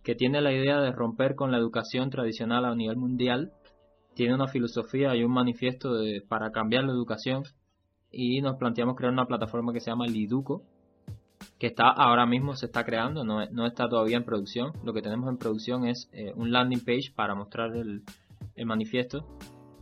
[0.05, 3.53] que tiene la idea de romper con la educación tradicional a nivel mundial.
[4.14, 5.90] Tiene una filosofía y un manifiesto
[6.29, 7.42] para cambiar la educación
[8.11, 10.62] y nos planteamos crear una plataforma que se llama Liduco,
[11.59, 14.72] que está ahora mismo se está creando, no, no está todavía en producción.
[14.85, 18.03] Lo que tenemos en producción es eh, un landing page para mostrar el,
[18.55, 19.27] el manifiesto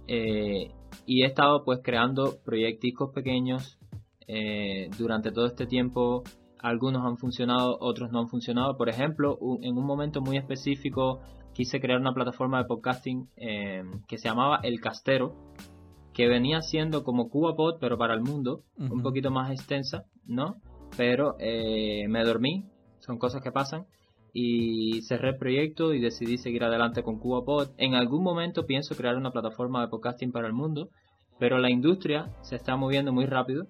[0.09, 0.71] eh,
[1.05, 3.79] y he estado pues creando proyectos pequeños
[4.27, 6.23] eh, durante todo este tiempo.
[6.59, 8.77] Algunos han funcionado, otros no han funcionado.
[8.77, 11.21] Por ejemplo, en un momento muy específico
[11.53, 15.35] quise crear una plataforma de podcasting eh, que se llamaba El Castero,
[16.13, 20.57] que venía siendo como CubaPod, pero para el mundo, un poquito más extensa, ¿no?
[20.97, 22.65] Pero me dormí,
[23.01, 23.87] son cosas que pasan
[24.39, 27.71] y cerré el proyecto y decidí seguir adelante con CubaPod.
[27.79, 30.91] En algún momento pienso crear una plataforma de podcasting para el mundo,
[31.39, 33.67] pero la industria se está moviendo muy rápido.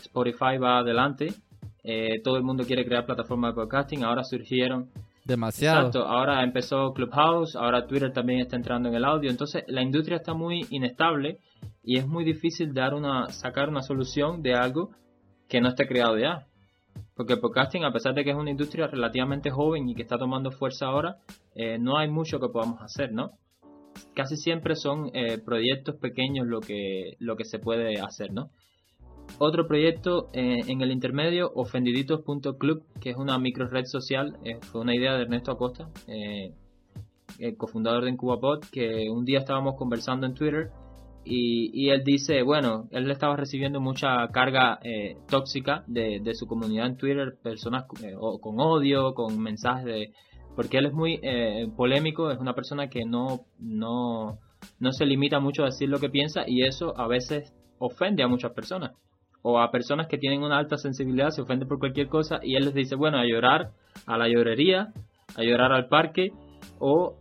[0.00, 1.34] Spotify va adelante,
[1.82, 4.90] eh, todo el mundo quiere crear plataformas de podcasting, ahora surgieron
[5.24, 5.88] Demasiado.
[5.88, 10.18] Exacto, ahora empezó Clubhouse, ahora Twitter también está entrando en el audio, entonces la industria
[10.18, 11.40] está muy inestable
[11.82, 14.92] y es muy difícil dar una, sacar una solución de algo
[15.48, 16.46] que no esté creado ya.
[17.16, 20.18] Porque el podcasting, a pesar de que es una industria relativamente joven y que está
[20.18, 21.16] tomando fuerza ahora,
[21.54, 23.30] eh, no hay mucho que podamos hacer, ¿no?
[24.14, 28.50] Casi siempre son eh, proyectos pequeños lo que, lo que se puede hacer, ¿no?
[29.38, 34.36] Otro proyecto eh, en el intermedio, ofendiditos.club, que es una micro red social,
[34.70, 40.26] fue una idea de Ernesto Acosta, el cofundador de IncubaPod, que un día estábamos conversando
[40.26, 40.70] en Twitter
[41.28, 44.78] y, él dice, bueno, él estaba recibiendo mucha carga
[45.28, 50.12] tóxica de, su comunidad en Twitter, personas con odio, con mensajes de...
[50.54, 51.20] Porque él es muy
[51.76, 54.38] polémico, es una persona que no, no,
[54.78, 58.28] no se limita mucho a decir lo que piensa y eso a veces ofende a
[58.28, 58.92] muchas personas.
[59.42, 62.64] O a personas que tienen una alta sensibilidad, se ofenden por cualquier cosa y él
[62.64, 63.70] les dice, bueno, a llorar
[64.06, 64.92] a la llorería,
[65.36, 66.32] a llorar al parque
[66.78, 67.16] o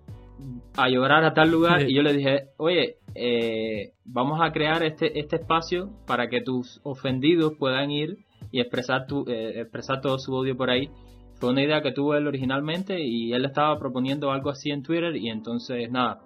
[0.77, 5.19] a llorar a tal lugar y yo le dije, oye, eh, vamos a crear este,
[5.19, 8.17] este espacio para que tus ofendidos puedan ir
[8.51, 10.89] y expresar, tu, eh, expresar todo su odio por ahí.
[11.39, 15.15] Fue una idea que tuvo él originalmente y él estaba proponiendo algo así en Twitter
[15.15, 16.21] y entonces nada,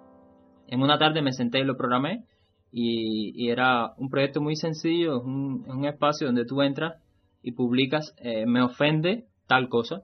[0.68, 2.24] en una tarde me senté y lo programé
[2.72, 7.02] y, era un proyecto muy sencillo, es un, espacio donde tú entras
[7.42, 10.02] y publicas, eh, me ofende tal cosa,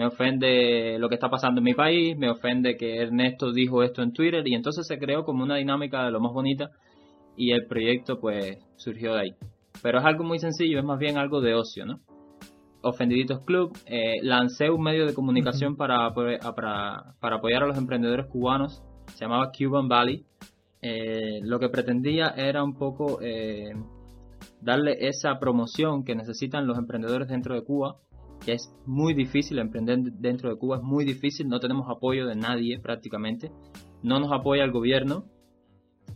[0.00, 4.00] me ofende lo que está pasando en mi país, me ofende que Ernesto dijo esto
[4.00, 6.70] en Twitter y entonces se creó como una dinámica de lo más bonita
[7.36, 9.34] y el proyecto pues surgió de ahí.
[9.82, 12.00] Pero es algo muy sencillo, es más bien algo de ocio, ¿no?
[12.80, 18.24] Ofendiditos Club, eh, lancé un medio de comunicación para, para, para apoyar a los emprendedores
[18.24, 20.24] cubanos, se llamaba Cuban Valley,
[20.80, 23.74] eh, lo que pretendía era un poco eh,
[24.62, 27.96] darle esa promoción que necesitan los emprendedores dentro de Cuba,
[28.44, 32.36] que es muy difícil emprender dentro de Cuba, es muy difícil, no tenemos apoyo de
[32.36, 33.50] nadie prácticamente,
[34.02, 35.24] no nos apoya el gobierno,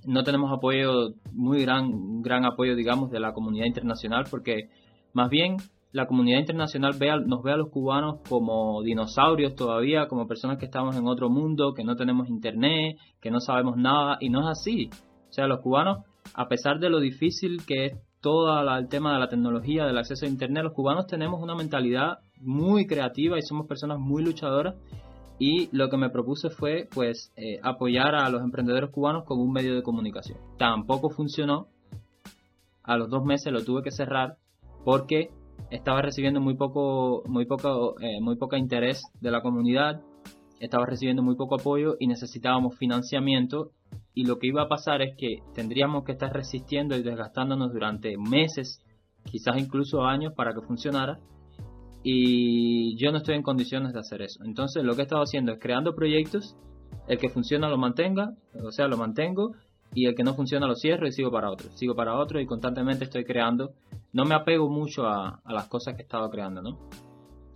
[0.07, 4.69] no tenemos apoyo, muy gran, gran apoyo digamos de la comunidad internacional, porque
[5.13, 5.57] más bien
[5.93, 10.65] la comunidad internacional ve nos ve a los cubanos como dinosaurios todavía, como personas que
[10.65, 14.59] estamos en otro mundo, que no tenemos internet, que no sabemos nada, y no es
[14.59, 14.91] así.
[15.29, 17.93] O sea, los cubanos, a pesar de lo difícil que es
[18.25, 22.21] todo el tema de la tecnología, del acceso a internet, los cubanos tenemos una mentalidad
[22.41, 24.77] muy creativa y somos personas muy luchadoras.
[25.39, 29.53] Y lo que me propuse fue, pues, eh, apoyar a los emprendedores cubanos con un
[29.53, 30.39] medio de comunicación.
[30.57, 31.67] Tampoco funcionó.
[32.83, 34.39] A los dos meses lo tuve que cerrar
[34.87, 35.29] porque
[35.71, 40.01] estaba recibiendo muy poco, muy poco, eh, muy poco interés de la comunidad,
[40.61, 43.71] estaba recibiendo muy poco apoyo y necesitábamos financiamiento
[44.15, 48.17] y lo que iba a pasar es que tendríamos que estar resistiendo y desgastándonos durante
[48.17, 48.81] meses,
[49.25, 51.19] quizás incluso años para que funcionara
[52.07, 54.45] y yo no estoy en condiciones de hacer eso.
[54.45, 56.55] Entonces lo que he estado haciendo es creando proyectos,
[57.09, 59.53] el que funciona lo mantenga, o sea, lo mantengo
[59.95, 62.47] y el que no funciona lo cierro y sigo para otro, sigo para otro y
[62.47, 63.73] constantemente estoy creando.
[64.13, 66.79] No me apego mucho a, las cosas que he estado creando, ¿no?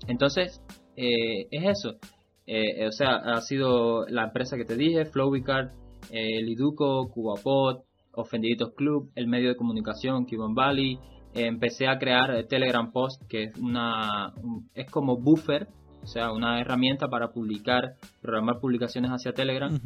[0.08, 0.62] Entonces,
[0.96, 1.98] eh, es eso.
[2.46, 5.72] Eh, o sea, ha sido la empresa que te dije, Flowicard,
[6.10, 10.98] eh, Liduco, CubaPod, Ofendiditos Club, el medio de comunicación, Cuban Valley.
[11.34, 14.32] empecé a crear Telegram Post, que es una
[14.74, 15.68] es como buffer,
[16.02, 19.78] o sea, una herramienta para publicar, programar publicaciones hacia Telegram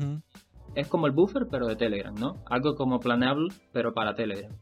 [0.75, 2.37] es como el buffer, pero de Telegram, ¿no?
[2.47, 4.53] Algo como Planable, pero para Telegram.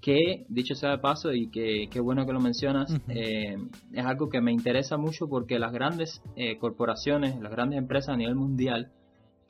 [0.00, 3.56] Que, dicho sea de paso, y que bueno que lo mencionas, eh,
[3.92, 8.16] es algo que me interesa mucho porque las grandes eh, corporaciones, las grandes empresas a
[8.16, 8.90] nivel mundial,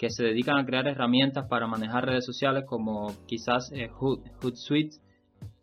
[0.02, 4.96] que se dedican a crear herramientas para manejar redes sociales como quizás eh, Hootsuite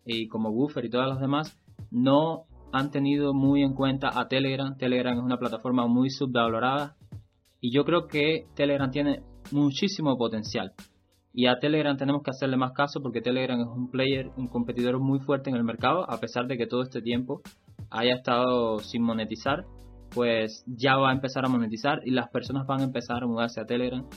[0.06, 1.60] y como Buffer y todas las demás,
[1.91, 4.78] no han tenido muy en cuenta a Telegram.
[4.78, 6.95] Telegram es una plataforma muy subvalorada
[7.60, 10.71] y yo creo que Telegram tiene muchísimo potencial.
[11.34, 15.02] Y a Telegram tenemos que hacerle más caso porque Telegram es un player, un competidor
[15.02, 17.41] muy fuerte en el mercado, a pesar de que todo este tiempo
[17.89, 19.65] haya estado sin monetizar,
[20.15, 23.60] pues ya va a empezar a monetizar y las personas van a empezar a mudarse
[23.60, 24.08] a Telegram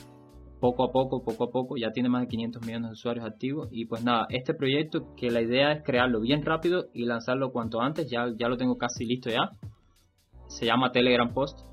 [0.63, 3.67] poco a poco, poco a poco, ya tiene más de 500 millones de usuarios activos.
[3.69, 7.81] Y pues nada, este proyecto que la idea es crearlo bien rápido y lanzarlo cuanto
[7.81, 9.51] antes, ya, ya lo tengo casi listo ya,
[10.47, 11.65] se llama Telegram Post.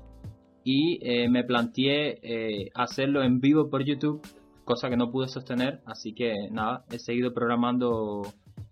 [0.65, 4.21] Y eh, me planteé eh, hacerlo en vivo por YouTube,
[4.65, 8.23] cosa que no pude sostener, así que nada, he seguido programando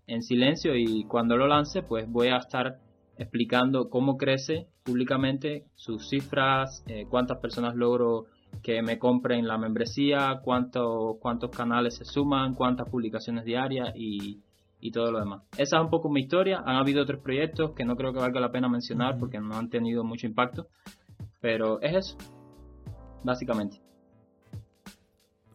[0.06, 2.78] en silencio y cuando lo lance pues voy a estar
[3.16, 8.26] explicando cómo crece públicamente sus cifras, eh, cuántas personas logro
[8.62, 14.40] que me compren la membresía, cuánto, cuántos canales se suman, cuántas publicaciones diarias y,
[14.80, 15.42] y todo lo demás.
[15.56, 16.62] Esa es un poco mi historia.
[16.64, 19.70] Han habido otros proyectos que no creo que valga la pena mencionar porque no han
[19.70, 20.66] tenido mucho impacto.
[21.40, 22.16] Pero es eso,
[23.22, 23.80] básicamente.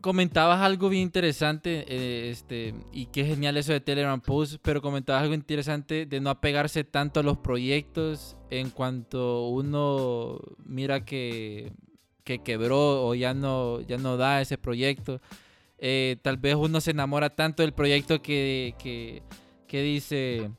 [0.02, 5.24] Comentabas algo bien interesante, eh, este, y qué genial eso de Telegram Post, pero comentabas
[5.24, 11.74] algo interesante de no apegarse tanto a los proyectos en cuanto uno mira que,
[12.26, 15.22] que quebró o ya no, ya no da ese proyecto.
[15.78, 18.74] Eh, tal vez uno se enamora tanto del proyecto que,
[19.68, 20.50] que, dice,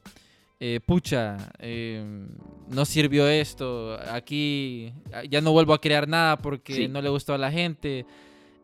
[0.61, 2.29] eh, pucha, em,
[2.69, 4.93] no sirvió esto, aquí
[5.29, 8.07] ya no vuelvo a crear nada porque no le gustó a la gente.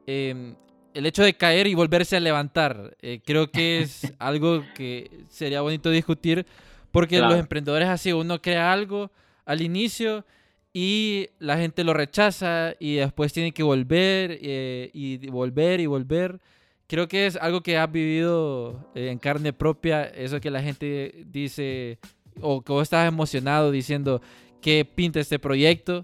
[0.07, 0.55] Em,
[0.95, 5.63] el hecho de caer y volverse a levantar, eh, creo que es algo que sería
[5.63, 6.47] bonito discutir
[6.93, 9.11] porque los emprendedores así, uno crea algo
[9.47, 10.25] al inicio
[10.73, 16.41] y la gente lo rechaza y después tiene que volver eh, y volver y volver.
[16.87, 21.25] Creo que es algo que has vivido eh, en carne propia, eso que la gente
[21.27, 21.99] dice,
[22.41, 24.23] o que vos estás emocionado diciendo
[24.61, 26.03] que pinta este proyecto,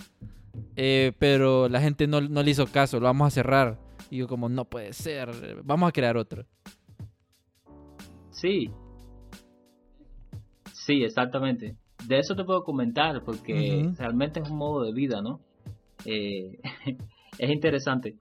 [0.76, 3.78] eh, pero la gente no, no le hizo caso, lo vamos a cerrar.
[4.10, 5.30] Y yo como, no puede ser,
[5.64, 6.46] vamos a crear otro.
[8.30, 8.70] Sí.
[10.72, 15.40] Sí, exactamente de eso te puedo comentar porque realmente es un modo de vida, ¿no?
[16.04, 16.58] Eh,
[17.38, 18.16] es interesante.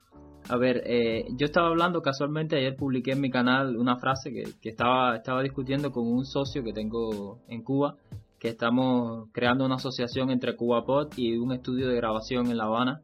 [0.50, 4.44] A ver, eh, yo estaba hablando casualmente, ayer publiqué en mi canal una frase que,
[4.62, 7.96] que, estaba, estaba discutiendo con un socio que tengo en Cuba,
[8.40, 13.02] que estamos creando una asociación entre CubaPod y un estudio de grabación en La Habana.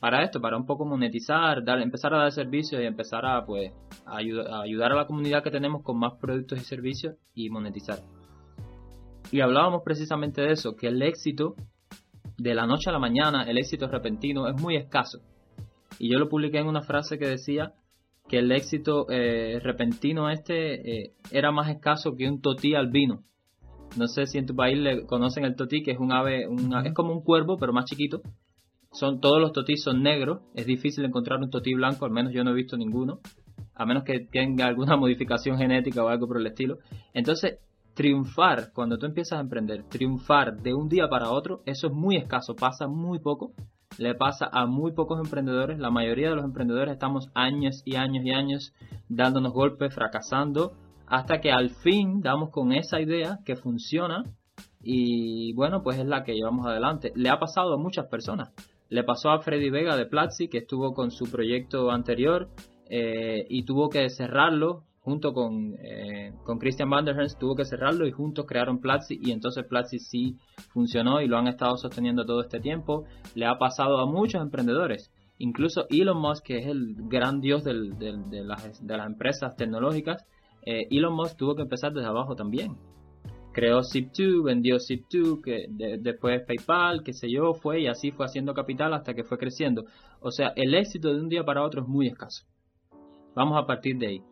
[0.00, 3.72] Para esto, para un poco monetizar, dar, empezar a dar servicios y empezar a, pues,
[4.06, 7.98] a ayudar a la comunidad que tenemos con más productos y servicios y monetizar.
[9.32, 11.54] Y hablábamos precisamente de eso, que el éxito
[12.36, 15.20] de la noche a la mañana, el éxito repentino, es muy escaso.
[15.98, 17.74] Y yo lo publiqué en una frase que decía
[18.28, 23.24] que el éxito eh, repentino este eh, era más escaso que un totí albino.
[23.96, 26.46] No sé si en tu país le conocen el totí, que es un ave,
[26.84, 28.22] es como un cuervo, pero más chiquito.
[28.92, 32.42] Son, todos los totís son negros, es difícil encontrar un totí blanco, al menos yo
[32.42, 33.20] no he visto ninguno,
[33.74, 36.78] a menos que tenga alguna modificación genética o algo por el estilo.
[37.12, 37.58] Entonces,
[38.00, 42.16] triunfar cuando tú empiezas a emprender, triunfar de un día para otro, eso es muy
[42.16, 43.52] escaso, pasa muy poco,
[43.98, 48.24] le pasa a muy pocos emprendedores, la mayoría de los emprendedores estamos años y años
[48.24, 48.72] y años
[49.10, 50.72] dándonos golpes, fracasando,
[51.08, 54.24] hasta que al fin damos con esa idea que funciona
[54.82, 57.12] y bueno, pues es la que llevamos adelante.
[57.16, 58.50] Le ha pasado a muchas personas.
[58.88, 62.48] Le pasó a Freddy Vega de Platzi, que estuvo con su proyecto anterior
[62.88, 68.12] eh, y tuvo que cerrarlo junto con, eh, con Christian Vanderhurst tuvo que cerrarlo y
[68.12, 70.36] juntos crearon Platzi y entonces Platzi sí
[70.68, 73.06] funcionó y lo han estado sosteniendo todo este tiempo.
[73.34, 77.74] Le ha pasado a muchos emprendedores, incluso Elon Musk, que es el gran dios de,
[77.74, 80.24] las, de, las, empresas tecnológicas,
[80.64, 82.76] eh, Elon Musk tuvo que empezar desde abajo también.
[83.52, 85.66] Creó Zip2, vendió Zip2, que
[85.98, 89.86] después PayPal, qué sé yo, fue y así fue haciendo capital hasta que fue creciendo.
[90.20, 92.44] O sea, el éxito de un día para otro es muy escaso.
[93.34, 94.29] Vamos a partir de ahí.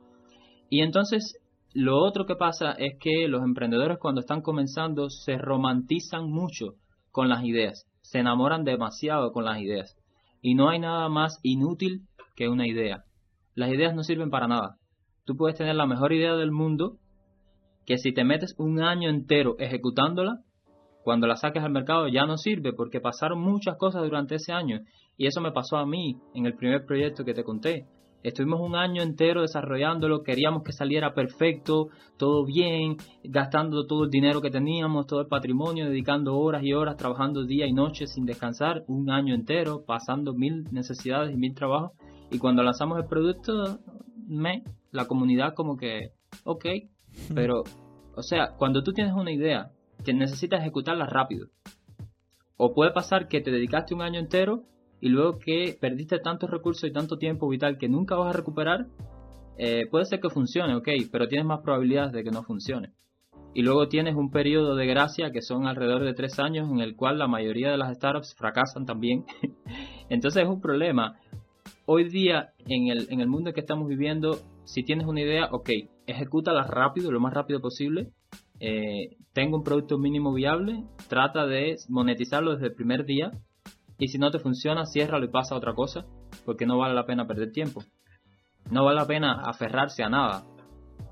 [0.69, 1.39] Y entonces
[1.75, 6.75] lo otro que pasa es que los emprendedores cuando están comenzando se romantizan mucho
[7.11, 9.97] con las ideas, se enamoran demasiado con las ideas.
[10.41, 12.03] Y no hay nada más inútil
[12.37, 13.05] que una idea.
[13.55, 14.77] Las ideas no sirven para nada.
[15.25, 16.97] Tú puedes tener la mejor idea del mundo,
[17.85, 20.39] que si te metes un año entero ejecutándola,
[21.03, 24.81] cuando la saques al mercado ya no sirve porque pasaron muchas cosas durante ese año.
[25.17, 27.87] Y eso me pasó a mí en el primer proyecto que te conté.
[28.23, 34.41] Estuvimos un año entero desarrollándolo, queríamos que saliera perfecto, todo bien, gastando todo el dinero
[34.41, 38.85] que teníamos, todo el patrimonio, dedicando horas y horas, trabajando día y noche sin descansar,
[38.89, 41.93] un año entero, pasando mil necesidades y mil trabajos.
[42.31, 43.79] Y cuando lanzamos el producto,
[44.27, 46.11] me, la comunidad como que,
[46.45, 46.65] ok,
[47.35, 47.63] pero,
[48.17, 49.71] o sea, cuando tú tienes una idea,
[50.05, 51.49] que necesitas ejecutarla rápido.
[52.57, 54.65] O puede pasar que te dedicaste un año entero
[55.01, 58.87] y luego que perdiste tantos recursos y tanto tiempo vital que nunca vas a recuperar,
[59.57, 62.93] eh, puede ser que funcione, ok, pero tienes más probabilidades de que no funcione.
[63.55, 66.95] Y luego tienes un periodo de gracia que son alrededor de tres años en el
[66.95, 69.25] cual la mayoría de las startups fracasan también.
[70.09, 71.19] Entonces es un problema.
[71.87, 75.49] Hoy día, en el, en el mundo en que estamos viviendo, si tienes una idea,
[75.51, 75.71] ok,
[76.07, 78.11] ejecútala rápido, lo más rápido posible.
[78.61, 83.33] Eh, tengo un producto mínimo viable, trata de monetizarlo desde el primer día
[83.99, 86.07] y si no te funciona, ciérralo y pasa a otra cosa,
[86.45, 87.83] porque no vale la pena perder tiempo.
[88.71, 90.45] No vale la pena aferrarse a nada.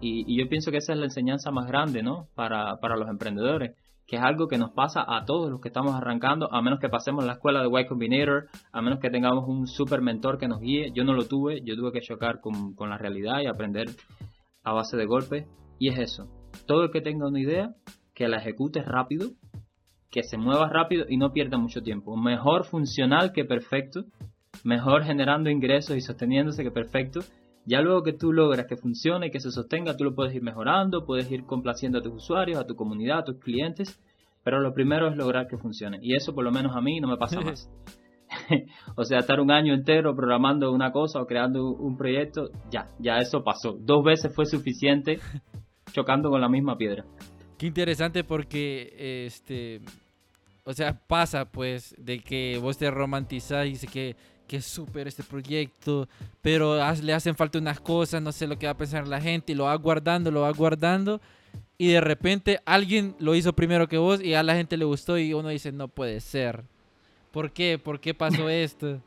[0.01, 2.29] Y, yo pienso que esa es la enseñanza más grande, ¿no?
[2.35, 3.77] Para, para los emprendedores.
[4.07, 6.89] que es algo que nos pasa a todos los que estamos arrancando, a menos que
[6.89, 10.61] pasemos la escuela de Y Combinator, a menos que tengamos un super mentor que nos
[10.61, 10.93] guíe.
[10.95, 13.89] Yo no lo tuve, yo tuve que chocar con, con la realidad y aprender
[14.63, 15.49] a base de golpes.
[15.81, 16.29] Y es eso,
[16.67, 17.75] todo el que tenga una idea,
[18.15, 19.31] que la ejecute rápido,
[20.11, 22.17] que se mueva rápido y no pierda mucho tiempo.
[22.17, 24.05] Mejor funcional que perfecto,
[24.65, 27.21] mejor generando ingresos y sosteniéndose que perfecto.
[27.65, 30.43] Ya luego que tú logras que funcione y que se sostenga, tú lo puedes ir
[30.43, 34.01] mejorando, puedes ir complaciendo a tus usuarios, a tu comunidad, a tus clientes,
[34.45, 35.99] pero lo primero es lograr que funcione.
[36.01, 37.69] Y eso por lo menos a mí no me pasa más.
[38.97, 43.19] o sea, estar un año entero programando una cosa o creando un proyecto, ya, ya
[43.19, 43.77] eso pasó.
[43.79, 45.19] Dos veces fue suficiente
[45.93, 47.05] chocando con la misma piedra.
[47.59, 49.81] Qué interesante porque, este,
[50.65, 55.09] o sea, pasa pues de que vos te romantizás y dices que, que es súper
[55.09, 56.07] este proyecto,
[56.43, 59.53] pero le hacen falta unas cosas, no sé lo que va a pensar la gente,
[59.53, 61.21] y lo va guardando, lo va guardando,
[61.79, 65.19] y de repente alguien lo hizo primero que vos y a la gente le gustó
[65.19, 66.63] y uno dice, no puede ser.
[67.31, 67.79] ¿Por qué?
[67.79, 69.01] ¿Por qué pasó esto?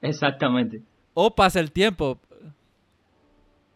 [0.00, 0.82] Exactamente.
[1.14, 2.18] O pasa el tiempo.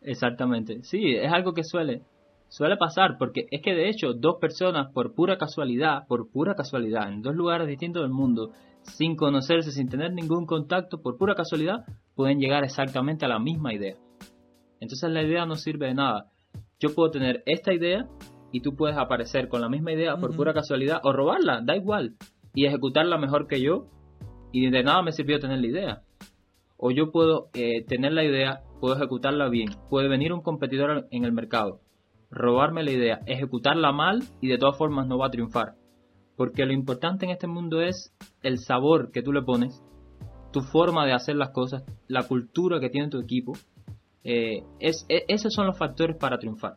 [0.02, 0.82] Exactamente.
[0.84, 2.02] Sí, es algo que suele,
[2.48, 7.12] suele pasar, porque es que de hecho dos personas por pura casualidad, por pura casualidad,
[7.12, 11.84] en dos lugares distintos del mundo, sin conocerse, sin tener ningún contacto, por pura casualidad,
[12.14, 13.96] pueden llegar exactamente a la misma idea.
[14.80, 16.26] Entonces la idea no sirve de nada.
[16.80, 18.08] Yo puedo tener esta idea
[18.52, 22.14] y tú puedes aparecer con la misma idea por pura casualidad o robarla, da igual,
[22.54, 23.86] y ejecutarla mejor que yo
[24.52, 26.02] y de nada me sirvió tener la idea.
[26.76, 29.70] O yo puedo eh, tener la idea, puedo ejecutarla bien.
[29.90, 31.80] Puede venir un competidor en el mercado,
[32.30, 35.74] robarme la idea, ejecutarla mal y de todas formas no va a triunfar.
[36.36, 39.82] Porque lo importante en este mundo es el sabor que tú le pones,
[40.52, 43.52] tu forma de hacer las cosas, la cultura que tiene tu equipo.
[44.24, 46.76] Eh, es, e, esos son los factores para triunfar.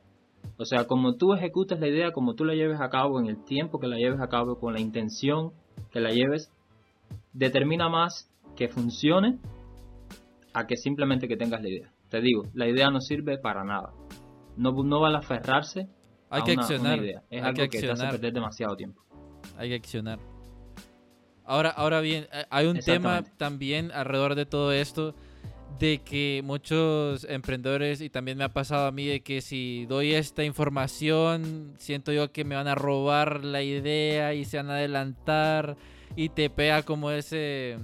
[0.57, 3.43] O sea, como tú ejecutes la idea, como tú la lleves a cabo, en el
[3.43, 5.51] tiempo que la lleves a cabo, con la intención
[5.91, 6.51] que la lleves,
[7.33, 9.39] determina más que funcione
[10.53, 11.91] a que simplemente que tengas la idea.
[12.09, 13.93] Te digo, la idea no sirve para nada.
[14.61, 15.87] No, no vale aferrarse
[16.29, 16.99] Hay a que una, accionar.
[16.99, 17.23] idea.
[17.29, 19.01] Es algo que, te hace perder demasiado tiempo
[19.57, 20.19] hay que accionar.
[21.45, 25.15] Ahora, ahora bien, eh, hay un tema también alrededor de todo esto
[25.79, 30.13] de que muchos emprendedores, y también me ha pasado a mí, de que si doy
[30.13, 34.73] esta información, siento yo que me van a robar la idea y se van a
[34.73, 35.77] adelantar
[36.15, 37.77] y te pega como ese,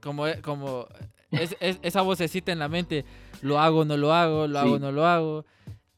[0.00, 0.86] como, como
[1.30, 3.04] esa vocecita en la mente,
[3.42, 5.44] lo hago, no lo hago, lo hago, no lo hago.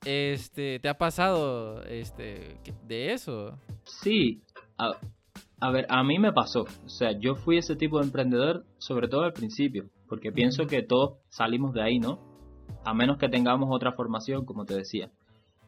[0.06, 3.58] Este, ¿te ha pasado este, de eso?
[3.82, 4.40] Sí,
[4.78, 6.62] a, ver, a mí me pasó.
[6.62, 10.82] O sea, yo fui ese tipo de emprendedor, sobre todo al principio, porque pienso que
[10.82, 12.20] todos salimos de ahí, ¿no?
[12.84, 15.10] A menos que tengamos otra formación, como te decía.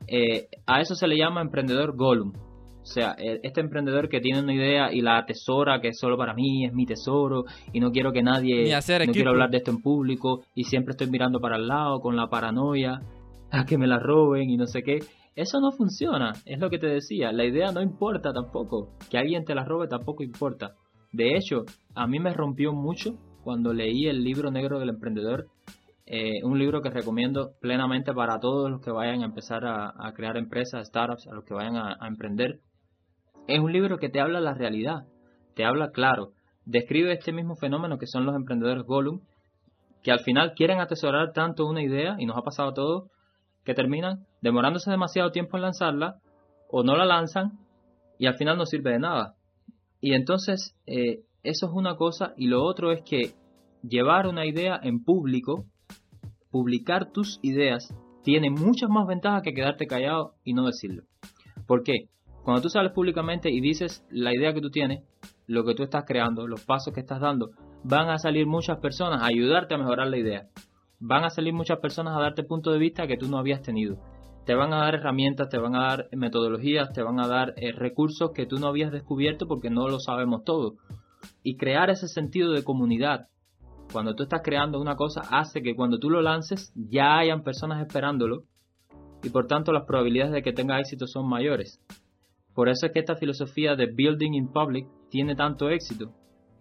[0.06, 2.32] Eh, a eso se le llama emprendedor Gollum.
[2.80, 6.16] O sea, e, este emprendedor que tiene una idea y la atesora, que es solo
[6.16, 9.72] para mí, es mi tesoro, y no quiero que nadie, no quiero hablar de esto
[9.72, 13.02] en público, y siempre estoy mirando para el lado con la paranoia
[13.50, 14.98] a que me la roben y no sé qué.
[15.34, 19.44] Eso no funciona, es lo que te decía, la idea no importa tampoco, que alguien
[19.44, 20.74] te la robe tampoco importa.
[21.12, 25.46] De hecho, a mí me rompió mucho cuando leí el libro negro del emprendedor,
[26.06, 30.36] eh, un libro que recomiendo plenamente para todos los que vayan a empezar a, crear
[30.36, 32.58] empresas, startups, a los que vayan a, a emprender.
[33.46, 35.06] Es un libro que te habla la realidad,
[35.54, 36.32] te habla claro,
[36.64, 39.20] describe este mismo fenómeno que son los emprendedores Gollum,
[40.02, 43.10] que al final quieren atesorar tanto una idea, y nos ha pasado a todos,
[43.68, 46.22] que terminan demorándose demasiado tiempo en lanzarla
[46.70, 47.58] o no la lanzan
[48.18, 49.34] y al final no sirve de nada.
[50.00, 53.34] Y entonces eh, eso es una cosa y lo otro es que
[53.82, 55.66] llevar una idea en público,
[56.50, 57.94] publicar tus ideas,
[58.24, 61.02] tiene muchas más ventajas que quedarte callado y no decirlo.
[61.66, 62.08] ¿Por qué?
[62.44, 65.04] Cuando tú sales públicamente y dices la idea que tú tienes,
[65.46, 67.50] lo que tú estás creando, los pasos que estás dando,
[67.84, 70.48] van a salir muchas personas a ayudarte a mejorar la idea
[71.00, 73.98] van a salir muchas personas a darte punto de vista que tú no habías tenido.
[74.44, 77.72] Te van a dar herramientas, te van a dar metodologías, te van a dar eh,
[77.72, 80.76] recursos que tú no habías descubierto porque no lo sabemos todo.
[81.42, 83.28] Y crear ese sentido de comunidad,
[83.92, 87.80] cuando tú estás creando una cosa, hace que cuando tú lo lances ya hayan personas
[87.80, 88.44] esperándolo
[89.22, 91.80] y por tanto las probabilidades de que tenga éxito son mayores.
[92.54, 96.12] Por eso es que esta filosofía de building in public tiene tanto éxito,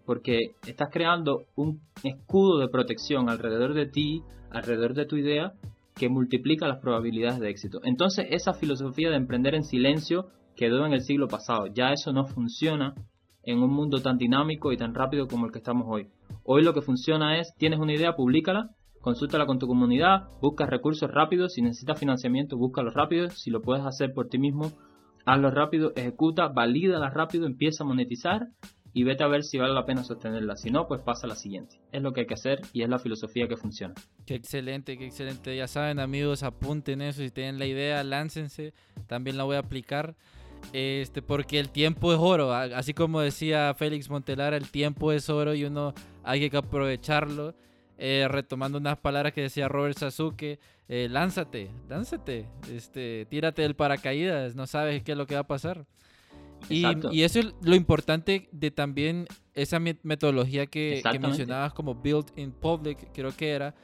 [0.08, 5.52] porque estás creando un escudo de protección alrededor de ti, alrededor de tu idea,
[5.94, 7.80] que multiplica las probabilidades de éxito.
[7.84, 11.66] Entonces esa filosofía de emprender en silencio quedó en el siglo pasado.
[11.66, 12.94] Ya eso no funciona
[13.42, 16.08] en un mundo tan dinámico y tan rápido como el que estamos hoy.
[16.42, 18.70] Hoy lo que funciona es, tienes una idea, públicala,
[19.02, 23.84] consúltala con tu comunidad, busca recursos rápidos, si necesitas financiamiento, búscalo rápido, si lo puedes
[23.84, 24.72] hacer por ti mismo,
[25.26, 28.46] hazlo rápido, ejecuta, valídala rápido, empieza a monetizar
[28.92, 30.56] y vete a ver si vale la pena sostenerla.
[30.56, 31.80] Si no, pues pasa a la siguiente.
[31.92, 33.94] Es lo que hay que hacer y es la filosofía que funciona.
[34.26, 35.56] Qué excelente, qué excelente.
[35.56, 37.22] Ya saben, amigos, apunten eso.
[37.22, 38.72] Si tienen la idea, láncense.
[39.06, 40.14] También la voy a aplicar.
[40.72, 42.52] Este, porque el tiempo es oro.
[42.52, 47.54] Así como decía Félix Montelara, el tiempo es oro y uno hay que aprovecharlo.
[48.00, 54.54] Eh, retomando unas palabras que decía Robert Sasuke, eh, lánzate, lánzate, este, tírate del paracaídas,
[54.54, 55.84] no sabes qué es lo que va a pasar.
[56.68, 63.10] Y, eso es lo importante de también esa metodología que, mencionabas como Build in Public,
[63.12, 63.74] creo que era.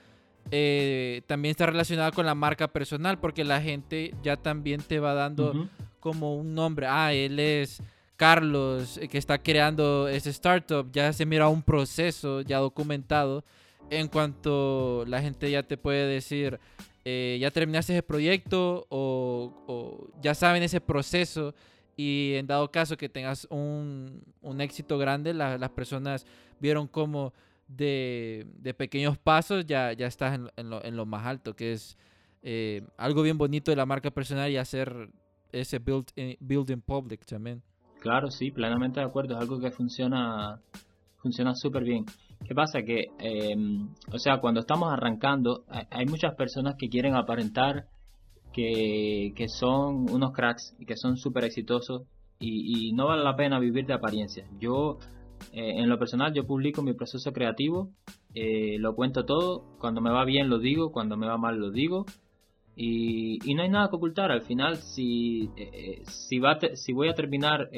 [0.51, 5.15] Eh, también está relacionada con la marca personal, porque la gente ya también te va
[5.15, 5.69] dando
[6.01, 6.87] como un nombre.
[6.87, 7.83] Ah, él es
[8.17, 10.91] Carlos, eh, que está creando ese startup.
[10.93, 13.45] Ya se mira un proceso ya documentado.
[13.91, 16.59] En cuanto la gente ya te puede decir,
[17.05, 21.55] eh, ya terminaste ese proyecto o, o ya saben ese proceso
[21.97, 24.23] y en dado caso que tengas un,
[24.59, 26.27] éxito grande, las personas
[26.61, 27.33] vieron como
[27.69, 31.97] de, pequeños pasos ya, ya estás en, lo, más alto, que es
[32.43, 35.11] eh, algo bien bonito de la marca personal y hacer
[35.53, 37.63] ese build in, build public también.
[38.01, 40.61] Claro, sí, plenamente de acuerdo, es algo que funciona
[41.25, 42.05] funciona súper bien.
[42.47, 42.83] ¿Qué pasa?
[42.83, 47.87] Que, em, o sea, cuando estamos arrancando, hay muchas personas que quieren aparentar
[48.55, 52.03] que, son unos cracks y que son súper exitosos
[52.39, 54.47] y, no vale la pena vivir de apariencia.
[54.59, 54.99] Yo,
[55.53, 57.91] eh, en lo personal, yo publico mi proceso creativo,
[58.35, 61.71] eh, lo cuento todo, cuando me va bien lo digo, cuando me va mal lo
[61.71, 62.05] digo
[62.77, 64.31] y, no hay nada que ocultar.
[64.31, 67.71] Al final, si, eh, si, va si voy a terminar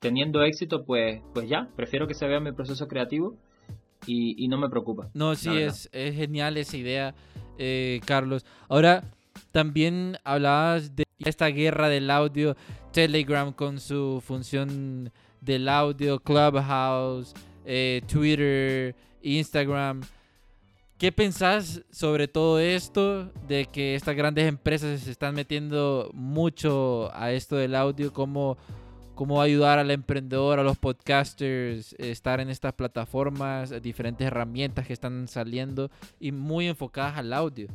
[0.00, 3.36] teniendo éxito, pues, pues ya, prefiero que se vea mi proceso creativo
[4.06, 5.08] y, no me preocupa.
[5.14, 7.14] No, sí, es, es, genial esa idea,
[8.04, 8.44] Carlos.
[8.68, 9.04] Ahora,
[9.52, 12.56] también hablabas de esta guerra del audio,
[12.90, 17.34] Telegram con su función del audio, Clubhouse,
[17.64, 20.00] eh, Twitter, Instagram.
[20.98, 23.30] ¿Qué pensás sobre todo esto?
[23.48, 28.56] De que estas grandes empresas se están metiendo mucho a esto del audio, cómo,
[29.14, 35.26] cómo ayudar al emprendedor, a los podcasters, estar en estas plataformas, diferentes herramientas que están
[35.26, 35.90] saliendo
[36.20, 37.68] y muy enfocadas al audio.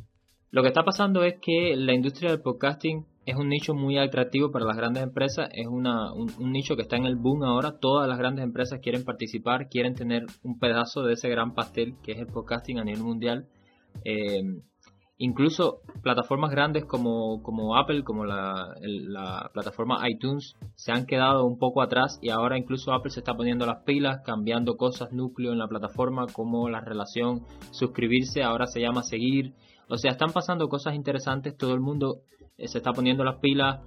[0.50, 4.50] Lo que está pasando es que la industria del podcasting es un nicho muy atractivo
[4.50, 8.08] para las grandes empresas, es una, un, nicho que está en el boom ahora, todas
[8.08, 12.18] las grandes empresas quieren participar, quieren tener un pedazo de ese gran pastel que es
[12.18, 13.46] el podcasting a nivel mundial.
[14.04, 14.40] Eh,
[15.18, 21.58] incluso plataformas grandes como, como Apple, como la, la, plataforma iTunes, se han quedado un
[21.58, 25.58] poco atrás y ahora incluso Apple se está poniendo las pilas, cambiando cosas núcleo en
[25.58, 27.42] la plataforma, como la relación
[27.72, 29.52] suscribirse, ahora se llama seguir.
[29.88, 32.20] O sea, están pasando cosas interesantes, todo el mundo
[32.58, 33.80] eh, se está poniendo las pilas,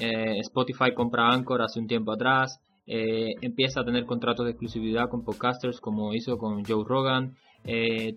[0.00, 5.08] eh, Spotify compra Anchor hace un tiempo atrás, eh, empieza a tener contratos de exclusividad
[5.10, 7.34] con podcasters como hizo con Joe Rogan.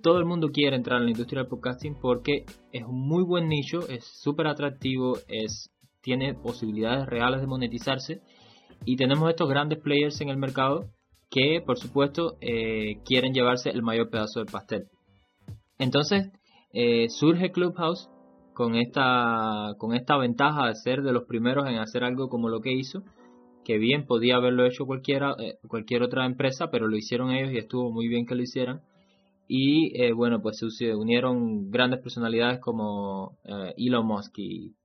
[0.01, 3.49] todo el mundo quiere entrar en la industria del podcasting porque es un muy buen
[3.49, 5.71] nicho, es súper atractivo, es,
[6.01, 8.21] tiene posibilidades reales de monetizarse
[8.85, 10.89] y tenemos estos grandes players en el mercado
[11.29, 12.37] que por supuesto
[13.05, 14.87] quieren llevarse el mayor pedazo del pastel.
[15.79, 16.29] Entonces,
[16.73, 18.09] eh, surge Clubhouse
[18.53, 22.61] con esta, con esta ventaja de ser de los primeros en hacer algo como lo
[22.61, 23.03] que hizo,
[23.65, 27.57] que bien podía haberlo hecho cualquiera, eh, cualquier otra empresa, pero lo hicieron ellos y
[27.57, 28.81] estuvo muy bien que lo hicieran.
[29.47, 33.37] Y eh, bueno, pues se unieron grandes personalidades como
[33.75, 34.75] Elon Musk y,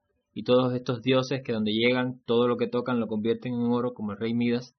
[0.45, 4.13] todos estos dioses que donde llegan, todo lo que tocan lo convierten en oro, como
[4.13, 4.77] el rey Midas,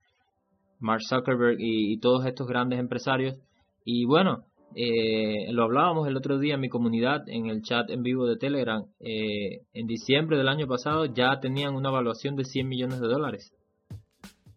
[0.80, 3.38] Mark Zuckerberg y todos estos grandes empresarios.
[3.84, 8.04] Y bueno, eh, lo hablábamos el otro día en mi comunidad, en el chat en
[8.04, 8.86] vivo de Telegram.
[9.00, 13.54] Eh, en diciembre del año pasado ya tenían una evaluación de 100 millones de dólares.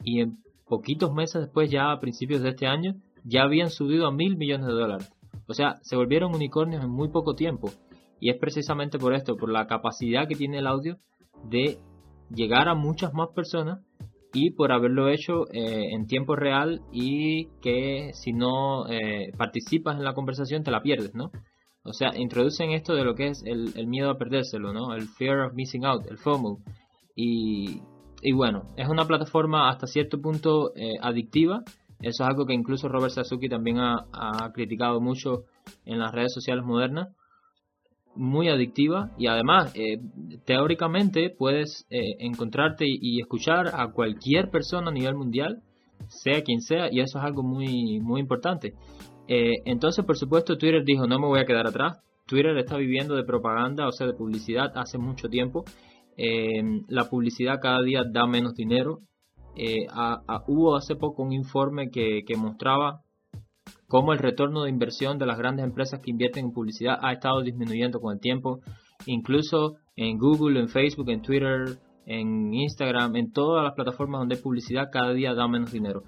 [0.03, 2.95] Y en poquitos meses después, ya a principios de este año,
[3.25, 5.13] ya habían subido a mil millones de dólares.
[5.47, 7.71] O sea, se volvieron unicornios en muy poco tiempo.
[8.21, 10.99] Y es precisamente por esto, por la capacidad que tiene el audio
[11.49, 11.79] de
[12.35, 13.81] llegar a muchas más personas
[14.33, 20.05] y por haberlo hecho eh, en tiempo real y que si no eh, participas en
[20.05, 21.31] la conversación te la pierdes, ¿no?
[21.83, 24.95] O sea, introducen esto de lo que es el, miedo a perdérselo, ¿no?
[24.95, 26.59] El fear of missing out, el FOMO.
[27.17, 27.81] Y,
[28.23, 31.63] y bueno, es una plataforma hasta cierto punto eh, adictiva.
[32.01, 35.45] Eso es algo que incluso Robert Sasuke también ha, ha criticado mucho
[35.87, 37.09] en las redes sociales modernas
[38.15, 40.01] muy adictiva y además eh,
[40.45, 45.63] teóricamente puedes eh, encontrarte y, escuchar a cualquier persona a nivel mundial
[46.09, 48.75] sea quien sea y eso es algo muy muy importante.
[49.29, 53.15] Eh, entonces por supuesto Twitter dijo no me voy a quedar atrás Twitter está viviendo
[53.15, 55.65] de propaganda o sea de publicidad hace mucho tiempo.
[56.89, 59.01] La publicidad cada día da menos dinero.
[60.47, 63.01] Hubo hace poco un informe que mostraba
[63.91, 67.43] cómo el retorno de inversión de las grandes empresas que invierten en publicidad ha estado
[67.43, 68.61] disminuyendo con el tiempo.
[69.05, 74.43] Incluso en Google, en Facebook, en Twitter, en Instagram, en todas las plataformas donde hay
[74.43, 76.05] publicidad, cada día da menos dinero.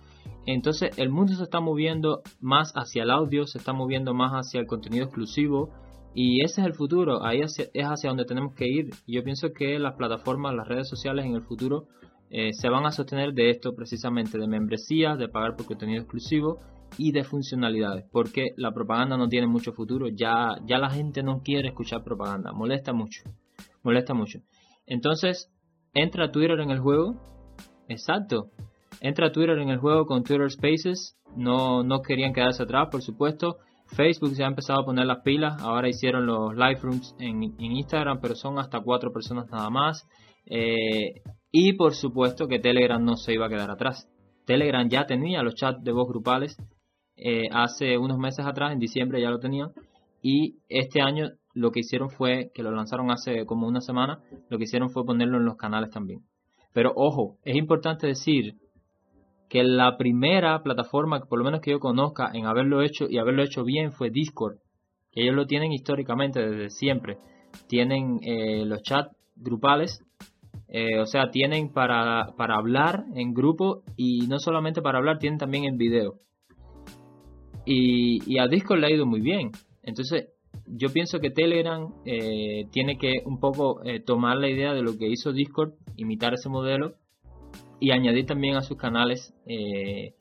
[0.46, 4.60] Entonces el mundo se está moviendo más hacia el audio, se está moviendo más hacia
[4.60, 5.70] el contenido exclusivo
[6.14, 8.90] y ese es el futuro, ahí es hacia donde tenemos que ir.
[9.08, 11.88] Yo pienso que las plataformas, las redes sociales en el futuro
[12.30, 16.60] eh, se van a sostener de esto precisamente, de membresías, de pagar por contenido exclusivo
[16.98, 21.42] y de funcionalidades, porque la propaganda no tiene mucho futuro, ya, ya la gente no
[21.42, 23.22] quiere escuchar propaganda, molesta mucho,
[23.82, 24.40] molesta mucho.
[24.86, 25.50] Entonces,
[25.94, 27.16] entra Twitter en el juego,
[27.88, 28.50] exacto,
[29.00, 33.58] entra Twitter en el juego con Twitter Spaces, no, no querían quedarse atrás, por supuesto,
[33.86, 38.20] Facebook se ha empezado a poner las pilas, ahora hicieron los live rooms en, Instagram,
[38.20, 40.08] pero son hasta cuatro personas nada más.
[40.46, 41.20] Eh,
[41.50, 44.08] y por supuesto que Telegram no se iba a quedar atrás.
[44.46, 46.56] Telegram ya tenía los chats de voz grupales
[47.24, 49.70] eh, hace unos meses atrás, en diciembre ya lo tenían.
[50.22, 54.58] Y este año lo que hicieron fue, que lo lanzaron hace como una semana, lo
[54.58, 56.20] que hicieron fue ponerlo en los canales también.
[56.72, 58.54] Pero ojo, es importante decir
[59.48, 63.42] que la primera plataforma, por lo menos que yo conozca, en haberlo hecho y haberlo
[63.42, 64.56] hecho bien fue Discord.
[65.10, 67.18] Que ellos lo tienen históricamente desde siempre.
[67.68, 70.02] Tienen eh, los chats grupales,
[70.68, 75.38] eh, o sea, tienen para, para hablar en grupo y no solamente para hablar, tienen
[75.38, 76.14] también en video.
[77.64, 79.50] Y, a Discord le ha ido muy bien.
[79.82, 80.28] Entonces,
[80.66, 85.08] yo pienso que Telegram eh, tiene que un poco tomar la idea de lo que
[85.08, 86.94] hizo Discord, imitar ese modelo
[87.82, 90.14] y añadir también a sus canales eh,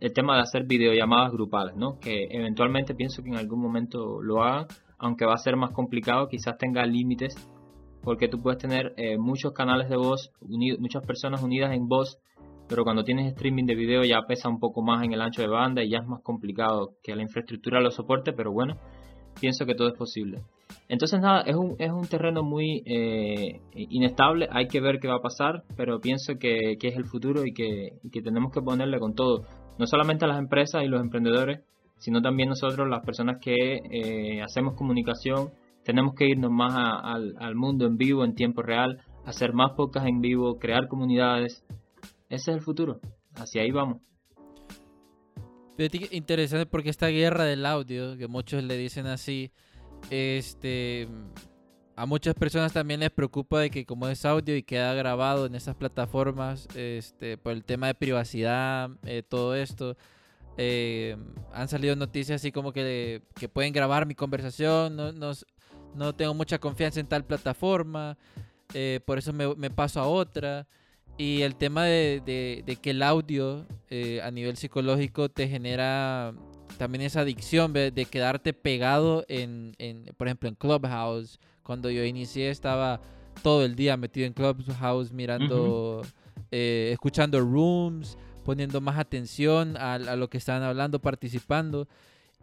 [0.00, 2.00] el tema de hacer videollamadas grupales, ¿no?
[2.00, 4.66] Que eventualmente pienso que en algún momento lo hagan,
[4.98, 7.36] aunque va a ser más complicado, quizás tenga límites,
[8.02, 12.18] porque tú puedes tener eh, muchos canales de voz, muchas personas unidas en voz,
[12.68, 15.48] pero cuando tienes streaming de video ya pesa un poco más en el ancho de
[15.48, 18.76] banda y ya es más complicado que la infraestructura lo soporte, pero bueno,
[19.40, 20.42] pienso que todo es posible.
[20.88, 25.16] Entonces nada, es un, es un terreno muy eh, inestable, hay que ver qué va
[25.16, 29.44] a pasar, pero pienso que, es el futuro y que, tenemos que ponerle con todo,
[29.78, 31.60] no solamente a las empresas y los emprendedores,
[31.98, 35.50] sino también nosotros, las personas que eh, hacemos comunicación,
[35.84, 40.08] tenemos que irnos más al, al mundo en vivo, en tiempo real, hacer más podcasts
[40.08, 41.64] en vivo, crear comunidades,
[42.28, 43.00] ese es el futuro,
[43.34, 43.98] hacia ahí vamos.
[46.10, 49.52] Interesante porque esta guerra del audio, que muchos le dicen así,
[50.10, 51.06] este,
[51.94, 55.54] a muchas personas también les preocupa de que como es audio y queda grabado en
[55.54, 59.96] esas plataformas, este, por el tema de privacidad, eh, todo esto,
[60.56, 61.16] eh,
[61.52, 65.32] han salido noticias así como que, que pueden grabar mi conversación, no, no,
[65.94, 68.18] no, tengo mucha confianza en tal plataforma,
[68.74, 70.66] eh, por eso me, me, paso a otra.
[71.18, 73.66] Y el tema de, de, que el audio
[74.22, 76.32] a nivel psicológico te genera
[76.78, 79.74] también esa adicción de, quedarte pegado en,
[80.16, 81.38] por ejemplo, en Clubhouse.
[81.62, 83.00] Cuando yo inicié estaba
[83.42, 86.02] todo el día metido en Clubhouse mirando,
[86.50, 91.86] eh, escuchando rooms, poniendo más atención a, lo que estaban hablando, participando.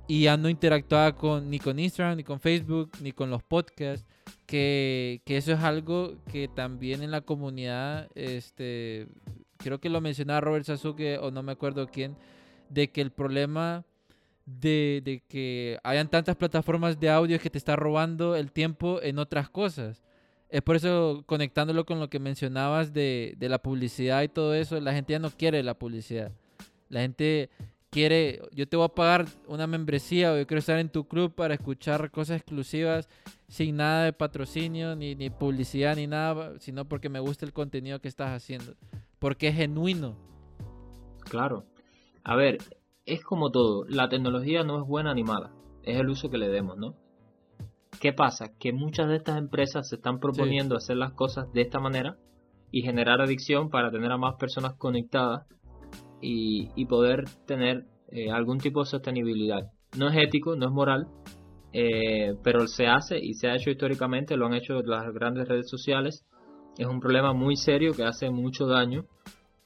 [0.07, 4.05] Y ya no interactuaba con, ni con Instagram, ni con Facebook, ni con los podcasts.
[4.45, 9.07] Que, eso es algo que también en la comunidad, este,
[9.57, 12.15] creo que lo mencionaba Robert Sasuke o no me acuerdo quién,
[12.69, 13.85] de que el problema
[14.45, 19.49] de, que hayan tantas plataformas de audio que te está robando el tiempo en otras
[19.49, 20.03] cosas.
[20.49, 24.93] Es por eso, conectándolo con lo que mencionabas de, la publicidad y todo eso, la
[24.93, 26.31] gente ya no quiere la publicidad.
[26.89, 27.49] La gente
[27.95, 31.33] quiere, yo te voy a pagar una membresía o yo quiero estar en tu club
[31.33, 33.07] para escuchar cosas exclusivas
[33.47, 38.01] sin nada de patrocinio, ni, ni publicidad, ni nada, sino porque me gusta el contenido
[38.01, 38.73] que estás haciendo.
[39.17, 40.17] Porque es genuino.
[41.21, 41.63] Claro.
[42.25, 42.57] A ver,
[43.05, 46.49] es como todo, la tecnología no es buena ni mala, es el uso que le
[46.49, 46.97] demos, ¿no?
[48.01, 48.57] ¿Qué pasa?
[48.59, 52.17] Que muchas de estas empresas se están proponiendo hacer las cosas de esta manera
[52.71, 55.47] y generar adicción para tener a más personas conectadas
[56.21, 59.71] y, poder tener eh, algún tipo de sostenibilidad.
[59.97, 61.07] No es ético, no es moral,
[61.73, 65.69] eh, pero se hace y se ha hecho históricamente, lo han hecho las grandes redes
[65.69, 66.25] sociales.
[66.77, 69.05] Es un problema muy serio que hace mucho daño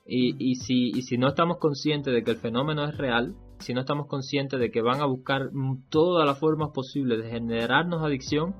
[0.05, 4.07] y, si, si no estamos conscientes de que el fenómeno es real, si no estamos
[4.07, 5.49] conscientes de que van a buscar
[5.89, 8.55] todas las formas posibles de generarnos adicción,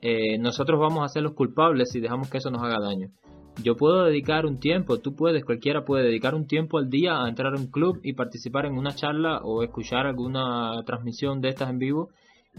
[0.00, 3.08] eh, nosotros vamos a ser los culpables si dejamos que eso nos haga daño.
[3.60, 7.28] Yo puedo dedicar un tiempo, tú puedes, cualquiera puede dedicar un tiempo al día a
[7.28, 11.70] entrar a un club y participar en una charla o escuchar alguna transmisión de estas
[11.70, 12.08] en vivo,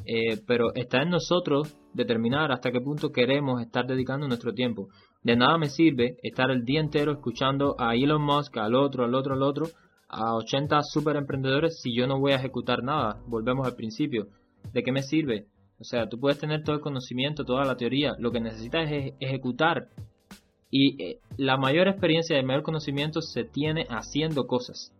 [0.05, 4.89] eh, pero está en nosotros determinar hasta qué punto queremos estar dedicando nuestro tiempo.
[5.23, 9.15] De nada me sirve estar el día entero escuchando a Elon Musk, al otro, al
[9.15, 9.67] otro, al otro,
[10.09, 13.21] a 80 super emprendedores si yo no voy a ejecutar nada.
[13.27, 14.27] Volvemos al principio.
[14.73, 15.47] ¿De qué me sirve?
[15.79, 19.13] O sea, tú puedes tener todo el conocimiento, toda la teoría, lo que necesitas es
[19.19, 19.87] ejecutar.
[20.75, 24.91] Y eh, la mayor experiencia y el mayor conocimiento se tiene haciendo cosas.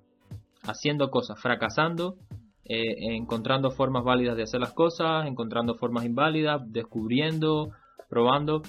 [0.62, 2.16] Haciendo cosas, fracasando,
[2.64, 7.72] eh, encontrando formas válidas de hacer las cosas, encontrando formas inválidas, descubriendo,
[8.08, 8.62] probando.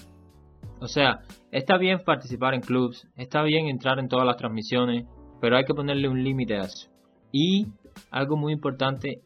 [0.81, 1.19] O sea,
[1.51, 5.05] está bien participar en clubs, está bien entrar en todas las transmisiones,
[5.39, 6.89] pero hay que ponerle un límite a eso.
[7.31, 7.67] Y
[8.09, 9.21] algo muy importante,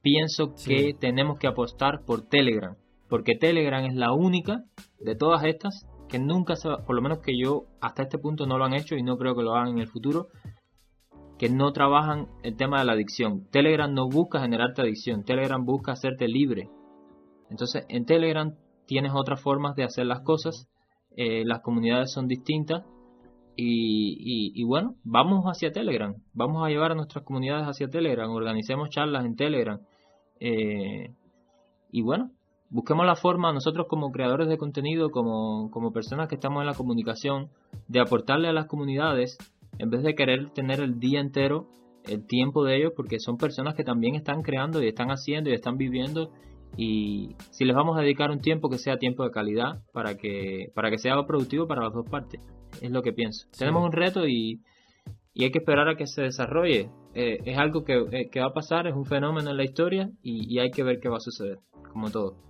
[0.00, 2.76] pienso que tenemos que apostar por Telegram,
[3.10, 4.64] porque Telegram es la única
[4.98, 8.58] de todas estas que nunca se por lo menos que yo hasta este punto no
[8.58, 10.28] lo han hecho y no creo que lo hagan en el futuro,
[11.38, 13.46] que no trabajan el tema de la adicción.
[13.50, 16.68] Telegram no busca generarte adicción, Telegram busca hacerte libre.
[17.48, 18.54] Entonces en Telegram
[18.86, 20.68] tienes otras formas de hacer las cosas,
[21.16, 22.84] eh, las comunidades son distintas
[23.62, 29.26] y, bueno, vamos hacia Telegram, vamos a llevar a nuestras comunidades hacia Telegram, organicemos charlas
[29.26, 29.80] en Telegram.
[30.40, 31.12] Eh,
[31.92, 32.30] y bueno,
[32.70, 36.74] busquemos la forma nosotros como creadores de contenido, como, como personas que estamos en la
[36.74, 37.50] comunicación,
[37.88, 39.36] de aportarle a las comunidades
[39.78, 41.66] en vez de querer tener el día entero
[42.06, 45.54] el tiempo de ellos, porque son personas que también están creando y están haciendo y
[45.54, 46.30] están viviendo.
[46.76, 50.70] Y si les vamos a dedicar un tiempo que sea tiempo de calidad para que,
[50.74, 52.40] para que sea productivo para las dos partes,
[52.80, 53.48] es lo que pienso.
[53.58, 54.60] Tenemos un reto y,
[55.34, 56.90] y, hay que esperar a que se desarrolle.
[57.14, 60.10] Eh, es algo que, eh, que, va a pasar, es un fenómeno en la historia
[60.22, 61.58] y, y hay que ver qué va a suceder,
[61.92, 62.49] como todo.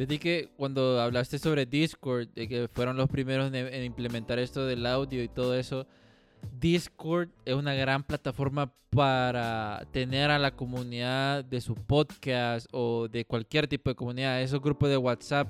[0.00, 4.86] Fíjate que cuando hablaste sobre Discord, de que fueron los primeros en implementar esto del
[4.86, 5.86] audio y todo eso,
[6.58, 13.26] Discord es una gran plataforma para tener a la comunidad de su podcast o de
[13.26, 14.40] cualquier tipo de comunidad.
[14.40, 15.48] Esos grupos de WhatsApp,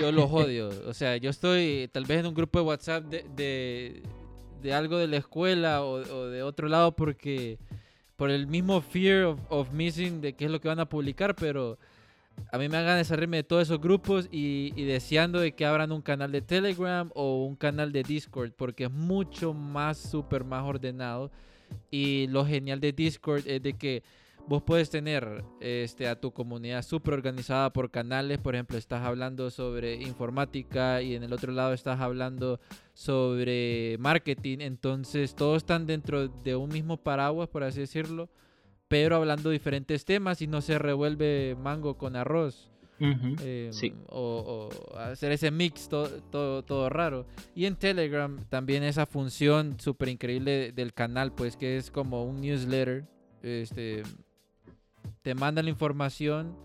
[0.00, 0.70] yo los odio.
[0.86, 4.02] O sea, yo estoy tal vez en un grupo de WhatsApp de,
[4.62, 7.58] de, algo de la escuela o, de otro lado porque
[8.16, 11.36] por el mismo fear of, of missing de qué es lo que van a publicar,
[11.36, 11.78] pero
[12.50, 16.02] a mí me hagan de de todos esos grupos y, deseando de que abran un
[16.02, 21.30] canal de Telegram o un canal de Discord porque es mucho más, súper más ordenado.
[21.90, 24.02] Y lo genial de Discord es de que
[24.46, 28.38] vos puedes tener este, a tu comunidad súper organizada por canales.
[28.38, 32.58] Por ejemplo, estás hablando sobre informática y en el otro lado estás hablando
[32.94, 34.58] sobre marketing.
[34.60, 38.30] Entonces todos están dentro de un mismo paraguas, por así decirlo
[38.88, 42.70] pero hablando diferentes temas y no se revuelve mango con arroz.
[43.00, 43.70] Em,
[44.08, 47.26] o, hacer ese mix todo, todo, raro.
[47.54, 52.40] Y en Telegram también esa función súper increíble del canal, pues que es como un
[52.40, 53.04] newsletter.
[53.42, 54.02] Este,
[55.22, 56.56] te manda la información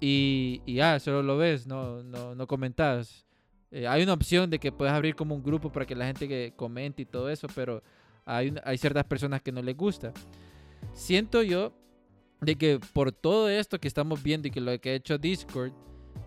[0.00, 3.26] y, y ah, solo lo ves, no, no, no comentas.
[3.70, 6.26] Eh, hay una opción de que puedes abrir como un grupo para que la gente
[6.26, 7.82] que comente y todo eso, pero
[8.24, 10.14] hay, hay ciertas personas que no les gusta
[10.92, 11.72] siento yo
[12.40, 15.72] de que por todo esto que estamos viendo y que lo que ha hecho Discord,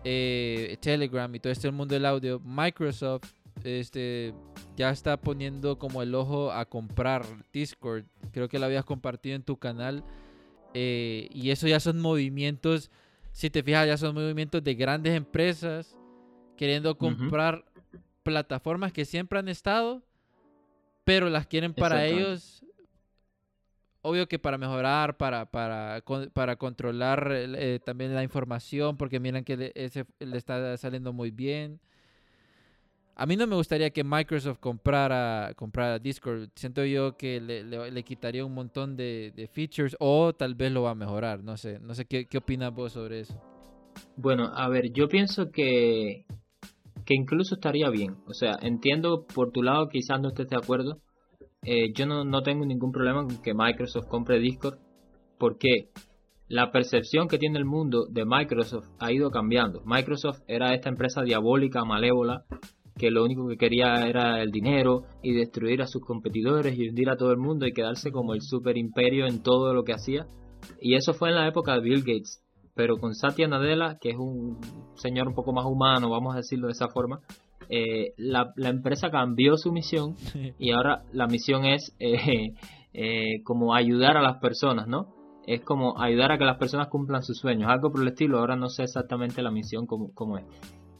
[0.04, 3.32] eh, Telegram y todo este mundo del audio, Microsoft
[3.64, 4.34] este,
[4.76, 8.04] ya está poniendo como el ojo a comprar Discord.
[8.32, 10.04] Creo que lo habías compartido en tu canal.
[10.74, 12.90] Eh, y eso ya son movimientos,
[13.32, 15.96] si te fijas, ya son movimientos de grandes empresas
[16.56, 17.64] queriendo comprar
[18.22, 20.02] plataformas que siempre han estado,
[21.04, 22.59] pero las quieren para ellos
[24.02, 29.56] obvio que para mejorar, para, para, para controlar eh, también la información, porque miran que
[29.56, 31.80] le, ese, le está saliendo muy bien.
[33.16, 36.48] A mí no me gustaría que Microsoft comprara, comprara Discord.
[36.54, 40.82] Siento yo que le, le, quitaría un montón de, de, features o tal vez lo
[40.82, 41.44] va a mejorar.
[41.44, 43.38] No sé, no sé qué, qué opinas vos sobre eso.
[44.16, 46.24] Bueno, a ver, yo pienso que,
[47.04, 48.16] que incluso estaría bien.
[48.26, 51.02] O sea, entiendo por tu lado, quizás no estés de acuerdo,
[51.62, 54.78] eh, yo no, tengo ningún problema con que Microsoft compre Discord
[55.38, 55.90] porque
[56.48, 59.82] la percepción que tiene el mundo de Microsoft ha ido cambiando.
[59.84, 62.44] Microsoft era esta empresa diabólica, malévola,
[62.96, 67.08] que lo único que quería era el dinero y destruir a sus competidores y hundir
[67.10, 70.26] a todo el mundo y quedarse como el super imperio en todo lo que hacía.
[70.80, 72.42] Y eso fue en la época de Bill Gates.
[72.74, 74.58] Pero con Satya Nadella, que es un
[74.94, 77.20] señor un poco más humano, vamos a decirlo de esa forma,
[77.68, 80.14] eh, la, empresa cambió su misión
[80.58, 82.54] y ahora la misión es eh,
[82.92, 85.14] eh, como ayudar a las personas, ¿no?
[85.46, 88.56] Es como ayudar a que las personas cumplan sus sueños, algo por el estilo, ahora
[88.56, 90.44] no sé exactamente la misión como, es.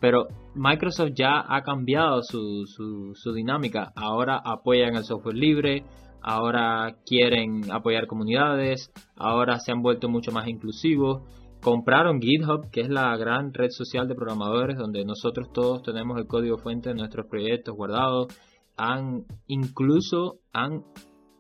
[0.01, 5.85] Pero Microsoft ya ha cambiado su, su, su dinámica, ahora apoyan el software libre,
[6.23, 11.23] ahora quieren apoyar comunidades, ahora se han vuelto mucho más inclusivos
[11.61, 16.27] compraron GitHub, que es la gran red social de programadores donde nosotros todos tenemos el
[16.27, 18.29] código fuente de nuestros proyectos guardados.
[18.77, 20.85] Han incluso han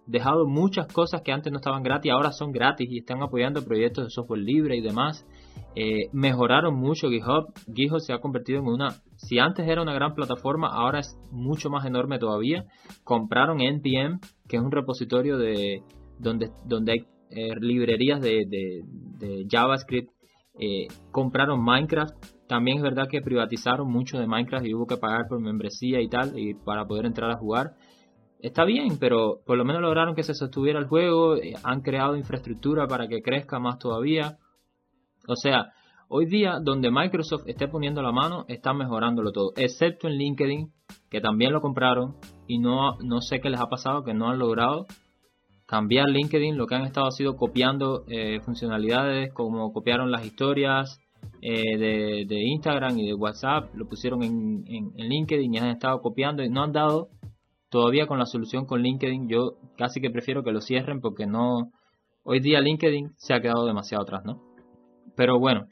[0.06, 4.04] dejado muchas cosas que antes no estaban gratis, ahora son gratis y están apoyando proyectos
[4.04, 5.24] de software libre y demás.
[5.76, 7.52] Eh, mejoraron mucho GitHub.
[7.74, 11.70] GitHub se ha convertido en una, si antes era una gran plataforma, ahora es mucho
[11.70, 12.64] más enorme todavía.
[13.04, 14.18] Compraron NPM,
[14.48, 15.82] que es un repositorio de
[16.18, 20.10] donde, donde hay eh, librerías de, de, JavaScript.
[20.58, 22.14] Eh, compraron Minecraft.
[22.48, 26.08] También es verdad que privatizaron mucho de Minecraft y hubo que pagar por membresía y
[26.08, 27.76] tal y para poder entrar a jugar
[28.42, 32.16] está bien, pero por lo menos lograron que se sostuviera el juego, eh, han creado
[32.16, 34.38] infraestructura para que crezca más todavía.
[35.26, 35.72] O sea,
[36.08, 40.72] hoy día donde Microsoft esté poniendo la mano, están mejorándolo todo, excepto en LinkedIn,
[41.10, 42.16] que también lo compraron
[42.46, 44.86] y no, no sé qué les ha pasado, que no han logrado
[45.70, 51.00] cambiar LinkedIn, lo que han estado ha sido copiando eh, funcionalidades como copiaron las historias
[51.42, 51.78] eh,
[52.26, 56.42] de, Instagram y de WhatsApp, lo pusieron en, en, en LinkedIn y han estado copiando
[56.42, 57.10] y no han dado
[57.68, 61.70] todavía con la solución con LinkedIn, yo casi que prefiero que lo cierren porque no.
[62.24, 64.42] Hoy día LinkedIn se ha quedado demasiado atrás, ¿no?
[65.14, 65.68] Pero bueno,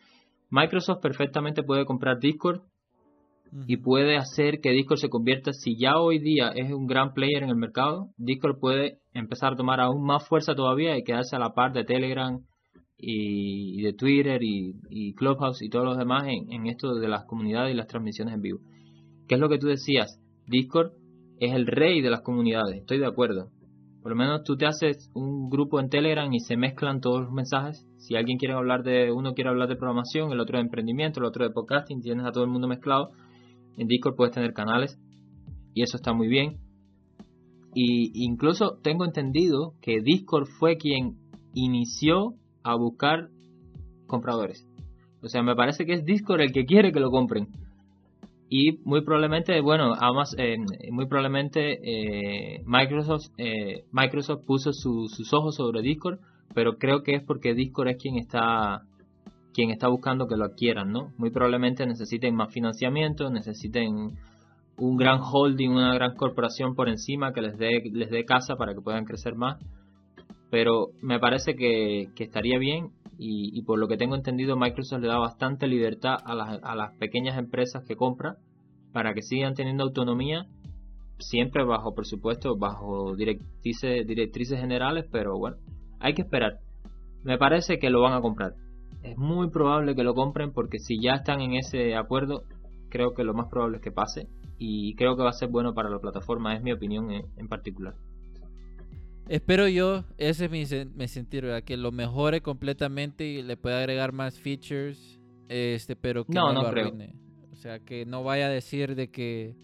[0.48, 2.60] Microsoft perfectamente puede comprar Discord
[3.66, 7.42] y puede hacer que Discord se convierta, si ya hoy día es un gran player
[7.42, 11.38] en el mercado, Discord puede empezar a tomar aún más fuerza todavía y quedarse a
[11.38, 12.40] la par de Telegram
[12.96, 17.72] y, de Twitter y, Clubhouse y todos los demás en, en esto de las comunidades
[17.72, 18.60] y las transmisiones en vivo.
[19.26, 20.20] ¿Qué es lo que tú decías?
[20.46, 20.92] Discord
[21.38, 23.50] es el rey de las comunidades, estoy de acuerdo.
[24.02, 27.32] Por lo menos tú te haces un grupo en Telegram y se mezclan todos los
[27.32, 27.86] mensajes.
[27.98, 31.26] Si alguien quiere hablar de, uno quiere hablar de programación, el otro de emprendimiento, el
[31.26, 33.10] otro de podcasting, tienes a todo el mundo mezclado.
[33.78, 34.98] En Discord puedes tener canales
[35.74, 36.58] y eso está muy bien.
[37.74, 41.16] Y incluso tengo entendido que Discord fue quien
[41.54, 43.28] inició a buscar
[44.06, 44.66] compradores.
[45.22, 47.48] O sea, me parece que es Discord el que quiere que lo compren
[48.50, 50.56] y muy probablemente bueno además eh,
[50.90, 56.18] muy probablemente eh, Microsoft eh, Microsoft puso sus ojos sobre Discord
[56.54, 58.82] pero creo que es porque Discord es quien está
[59.58, 64.16] quien está buscando que lo adquieran no muy probablemente necesiten más financiamiento necesiten
[64.76, 68.72] un gran holding una gran corporación por encima que les dé les dé casa para
[68.72, 69.58] que puedan crecer más
[70.48, 72.90] pero me parece que, que estaría bien
[73.20, 76.92] y, por lo que tengo entendido Microsoft le da bastante libertad a las, a las
[76.98, 78.36] pequeñas empresas que compra
[78.92, 80.46] para que sigan teniendo autonomía,
[81.18, 85.56] siempre bajo, por supuesto, bajo directrices, directrices generales, pero bueno,
[85.98, 86.60] hay que esperar.
[87.24, 88.52] Me parece que lo van a comprar.
[89.02, 92.44] Es muy probable que lo compren porque si ya están en ese acuerdo,
[92.88, 94.28] creo que lo más probable es que pase
[94.58, 97.94] y creo que va a ser bueno para la plataforma, es mi opinión en particular.
[99.28, 100.64] Espero yo, ese es mi,
[100.96, 101.62] mi sentir, ¿verdad?
[101.62, 106.62] Que lo mejore completamente y le pueda agregar más features, este, pero que no, no,
[106.62, 107.14] lo arruine.
[107.52, 109.54] O sea, que no vaya a decir de que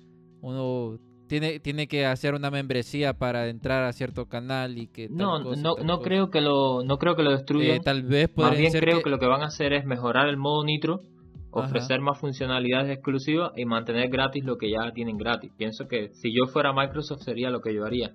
[0.43, 5.38] uno tiene, tiene que hacer una membresía para entrar a cierto canal y que no
[5.38, 7.76] no no creo que lo no creo que lo destruyan.
[7.76, 9.10] Eh, tal vez más bien creo que...
[9.10, 11.00] lo que van a hacer es mejorar el modo nitro
[11.50, 15.52] ofrecer más funcionalidades exclusivas y mantener gratis lo que ya tienen gratis.
[15.56, 18.12] Pienso que si yo fuera Microsoft sería lo que yo haría.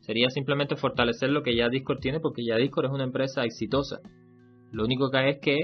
[0.00, 3.98] Sería simplemente fortalecer lo que ya Discord tiene porque ya Discord es una empresa exitosa.
[4.70, 5.56] Lo único que hay es que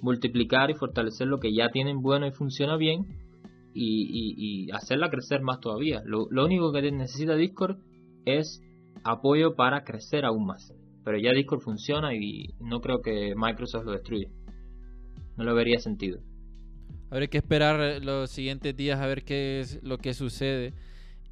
[0.00, 3.23] multiplicar y fortalecer lo que ya tienen bueno y funciona bien
[3.74, 6.02] y, hacerla crecer más todavía.
[6.04, 7.78] Lo, único que necesita Discord
[8.24, 8.62] es
[9.02, 10.72] apoyo para crecer aún más.
[11.04, 14.28] Pero ya Discord funciona y no creo que Microsoft lo destruya.
[15.36, 16.20] No lo vería sentido.
[17.10, 20.72] Habrá que esperar los siguientes días a ver qué es lo que sucede.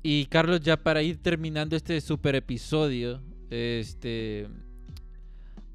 [0.02, 4.48] Y Carlos, ya para ir terminando este super episodio, este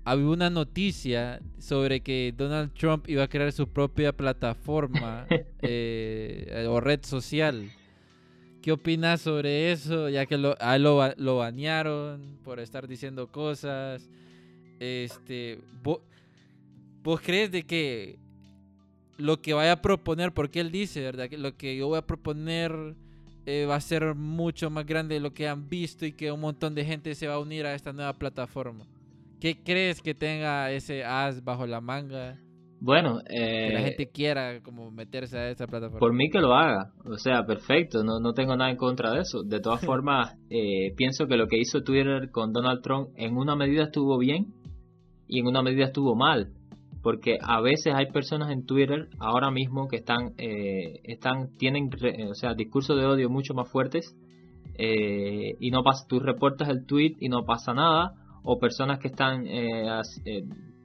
[0.07, 5.27] había una noticia sobre que Donald Trump iba a crear su propia plataforma
[5.61, 7.69] eh, o red social.
[8.61, 10.07] ¿Qué opinas sobre eso?
[10.07, 14.09] Ya que lo, lo, lo, banearon por estar diciendo cosas.
[14.79, 15.99] Este, ¿vos,
[17.03, 18.17] ¿Vos crees de que
[19.17, 21.27] lo que vaya a proponer, porque él dice, ¿verdad?
[21.27, 22.95] Que lo que yo voy a proponer
[23.45, 26.39] eh, va a ser mucho más grande de lo que han visto y que un
[26.39, 28.85] montón de gente se va a unir a esta nueva plataforma.
[29.39, 32.39] ¿Qué crees que tenga ese as bajo la manga?
[32.79, 35.99] Bueno, que la eh, gente quiera como meterse a esta plataforma.
[35.99, 39.21] Por mí que lo haga, o sea, perfecto, no, no tengo nada en contra de
[39.21, 39.43] eso.
[39.43, 43.55] De todas formas, eh, pienso que lo que hizo Twitter con Donald Trump en una
[43.55, 44.53] medida estuvo bien
[45.27, 46.53] y en una medida estuvo mal
[47.07, 51.89] porque a veces hay personas en Twitter ahora mismo que están, eh, están tienen,
[52.29, 54.13] o sea, discursos de odio mucho más fuertes
[54.77, 58.13] eh, y no pasa, tú reportas el tweet y no pasa nada,
[58.49, 59.91] o personas que están eh,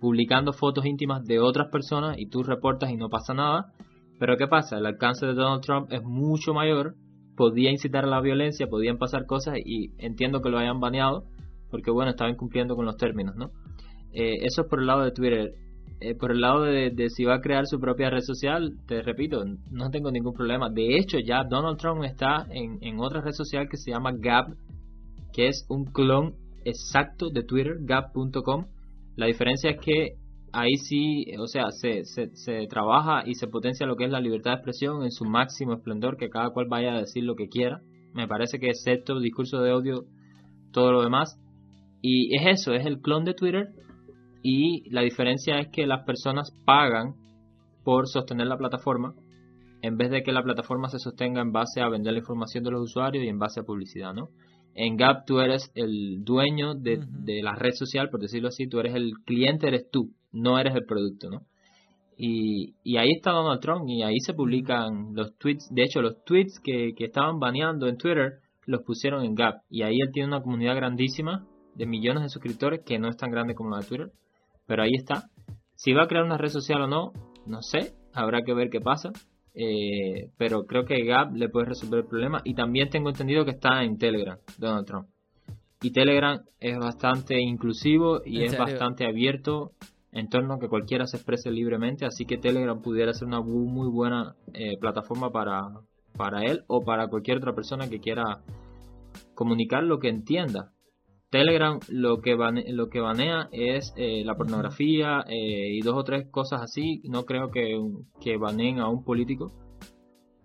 [0.01, 3.73] publicando fotos íntimas de otras personas y tú reportas y no pasa nada.
[4.19, 4.79] Pero ¿qué pasa?
[4.79, 6.97] El alcance de Donald Trump es mucho mayor,
[7.37, 11.23] podía incitar a la violencia, podían pasar cosas y entiendo que lo hayan baneado
[11.71, 13.47] porque bueno, estaban cumpliendo con los términos, ¿no?
[14.13, 15.53] Eh, eso es por el lado de Twitter.
[16.01, 19.45] Eh, por el lado de, si va a crear su propia red social, te repito,
[19.71, 20.69] no tengo ningún problema.
[20.69, 24.49] De hecho, ya Donald Trump está en, en otra red social que se llama Gap,
[25.33, 28.67] que es un clon exacto de Twitter, gap.com.
[29.17, 30.17] La diferencia es que
[30.53, 34.57] ahí sí, o sea, se, trabaja y se potencia lo que es la libertad de
[34.57, 37.81] expresión en su máximo esplendor, que cada cual vaya a decir lo que quiera.
[38.15, 40.05] Me parece que excepto discurso de odio,
[40.73, 41.39] todo lo demás.
[42.01, 43.69] Y es eso, es el clon de Twitter,
[44.43, 47.15] y la diferencia es que las personas pagan
[47.85, 49.15] por sostener la plataforma
[49.83, 52.71] en vez de que la plataforma se sostenga en base a vender la información de
[52.71, 54.29] los usuarios y en base a publicidad, ¿no?
[54.75, 56.99] En Gap tú eres el dueño de,
[57.43, 60.85] la red social, por decirlo así, tú eres el cliente, eres tú, no eres el
[60.85, 61.43] producto, ¿no?
[62.17, 66.23] Y, y ahí está Donald Trump y ahí se publican los tweets, de hecho los
[66.25, 70.29] tweets que, que estaban baneando en Twitter los pusieron en Gap y ahí él tiene
[70.29, 73.87] una comunidad grandísima de millones de suscriptores que no es tan grande como la de
[73.87, 74.13] Twitter
[74.67, 75.29] pero ahí está.
[75.75, 77.13] Si va a crear una red social o no,
[77.47, 79.11] no sé, habrá que ver qué pasa.
[79.55, 82.41] Eh, pero creo que Gap le puede resolver el problema.
[82.45, 85.09] Y también tengo entendido que está en Telegram, Donald Trump.
[85.83, 89.73] Y Telegram es bastante inclusivo y es bastante abierto
[90.13, 92.07] en torno a que cualquiera se exprese libremente.
[92.07, 95.61] Así que Telegram pudiera ser una muy buena eh, plataforma para,
[96.17, 98.43] para él o para cualquier otra persona que quiera
[99.35, 100.73] comunicar lo que entienda.
[101.33, 102.37] Telegram lo que,
[102.69, 107.01] lo que banea es eh, la pornografía eh, y dos o tres cosas así.
[107.09, 107.81] No creo que,
[108.21, 109.51] que baneen a un político.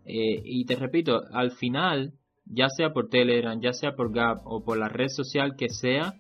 [0.06, 2.14] Eh, y te repito, al final,
[2.46, 6.14] ya sea por Telegram, ya sea por Gap o por la red social que sea,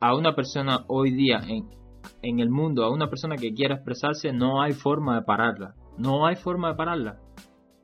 [0.00, 1.68] a una persona hoy día en,
[2.22, 5.74] en el mundo, a una persona que quiera expresarse, no hay forma de pararla.
[5.98, 7.20] No hay forma de pararla.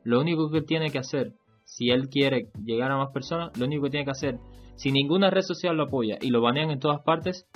[0.03, 3.83] Lo único que tiene que hacer, si él quiere llegar a más personas, lo único
[3.83, 4.39] que tiene que hacer
[4.75, 7.47] si ninguna red social lo apoya y lo banean en todas partes,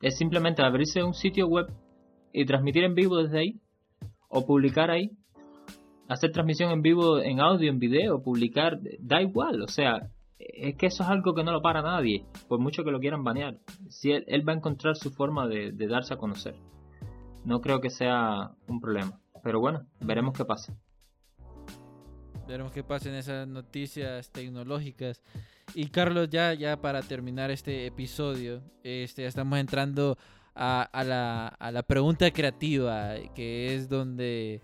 [0.00, 1.66] es simplemente abrirse un sitio web
[2.32, 3.60] y transmitir en vivo desde ahí,
[4.28, 5.10] o publicar ahí,
[6.08, 10.86] hacer transmisión en vivo en audio, en video, publicar, da igual, o sea, es que
[10.86, 13.58] eso es algo que no lo para nadie, por mucho que lo quieran banear.
[13.88, 16.56] Si él, va a encontrar su forma de, darse a conocer.
[17.44, 20.76] No creo que sea un problema, pero bueno, veremos qué pasa.
[22.46, 25.22] Veremos qué pasa en esas noticias tecnológicas.
[25.74, 30.18] Y Carlos, ya, ya para terminar este episodio, este, estamos entrando
[30.54, 34.60] a, la, a la pregunta creativa, que es donde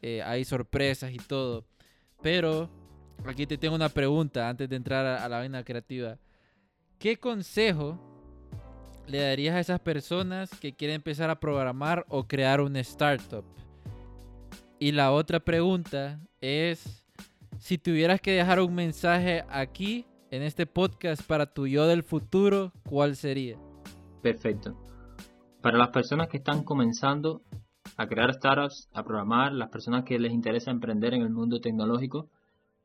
[0.00, 1.64] eh, hay sorpresas y todo.
[2.22, 2.70] Pero
[3.26, 6.16] aquí te tengo una pregunta antes de entrar a, la vaina creativa.
[6.98, 7.98] ¿Qué consejo
[9.06, 13.44] le darías a esas personas que quieren empezar a programar o crear una startup?
[14.78, 17.04] Y la otra pregunta es,
[17.58, 22.72] si tuvieras que dejar un mensaje aquí en este podcast para tu yo del futuro,
[22.88, 23.58] ¿cuál sería?
[24.22, 24.76] Perfecto.
[25.62, 27.42] Para las personas que están comenzando
[27.96, 32.28] a crear startups, a programar, las personas que les interesa emprender en el mundo tecnológico,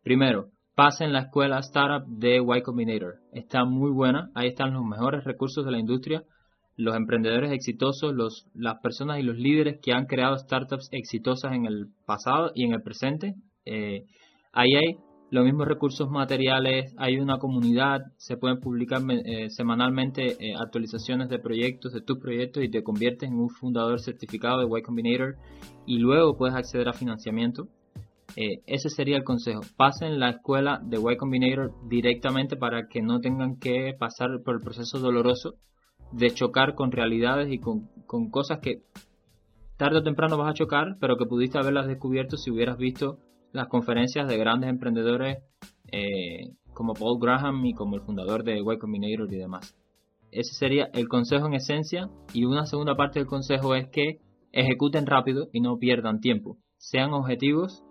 [0.03, 3.15] primero, pasen la escuela startup de Y Combinator.
[3.33, 6.23] Está muy buena, ahí están los mejores recursos de la industria,
[6.75, 11.65] los emprendedores exitosos, los, las personas y los líderes que han creado startups exitosas en
[11.65, 13.35] el pasado y en el presente.
[13.65, 14.05] Eh,
[14.53, 14.97] ahí hay
[15.31, 21.39] los mismos recursos materiales, hay una comunidad, se pueden publicar eh, semanalmente eh, actualizaciones de
[21.39, 25.37] proyectos, de tus proyectos y te conviertes en un fundador certificado de Y Combinator
[25.85, 27.69] y luego puedes acceder a financiamiento.
[28.35, 29.61] Eh, ese sería el consejo.
[29.77, 34.61] Pasen la escuela de Y Combinator directamente para que no tengan que pasar por el
[34.61, 35.55] proceso doloroso
[36.11, 38.81] de chocar con realidades y con, con cosas que
[39.77, 43.19] tarde o temprano vas a chocar, pero que pudiste haberlas descubierto si hubieras visto
[43.53, 45.39] las conferencias de grandes emprendedores
[45.91, 49.75] eh, como Paul Graham y como el fundador de Y Combinator y demás.
[50.31, 54.19] Ese sería el consejo en esencia y una segunda parte del consejo es que
[54.53, 56.57] ejecuten rápido y no pierdan tiempo.
[56.77, 57.83] Sean objetivos,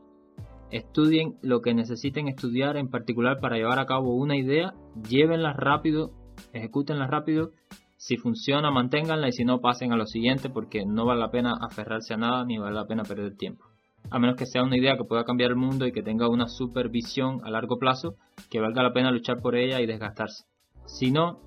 [0.70, 4.74] estudien lo que necesiten estudiar en particular para llevar a cabo una idea,
[5.08, 6.12] llévenla rápido,
[6.52, 7.52] ejecútenla rápido.
[7.98, 11.58] Si funciona, manténganla y si no, pasen a lo siguiente porque no vale la pena
[11.60, 13.69] aferrarse a nada ni vale la pena perder tiempo
[14.10, 16.48] a menos que sea una idea que pueda cambiar el mundo y que tenga una
[16.48, 18.16] supervisión a largo plazo,
[18.50, 20.44] que valga la pena luchar por ella y desgastarse.
[20.86, 21.40] Si no,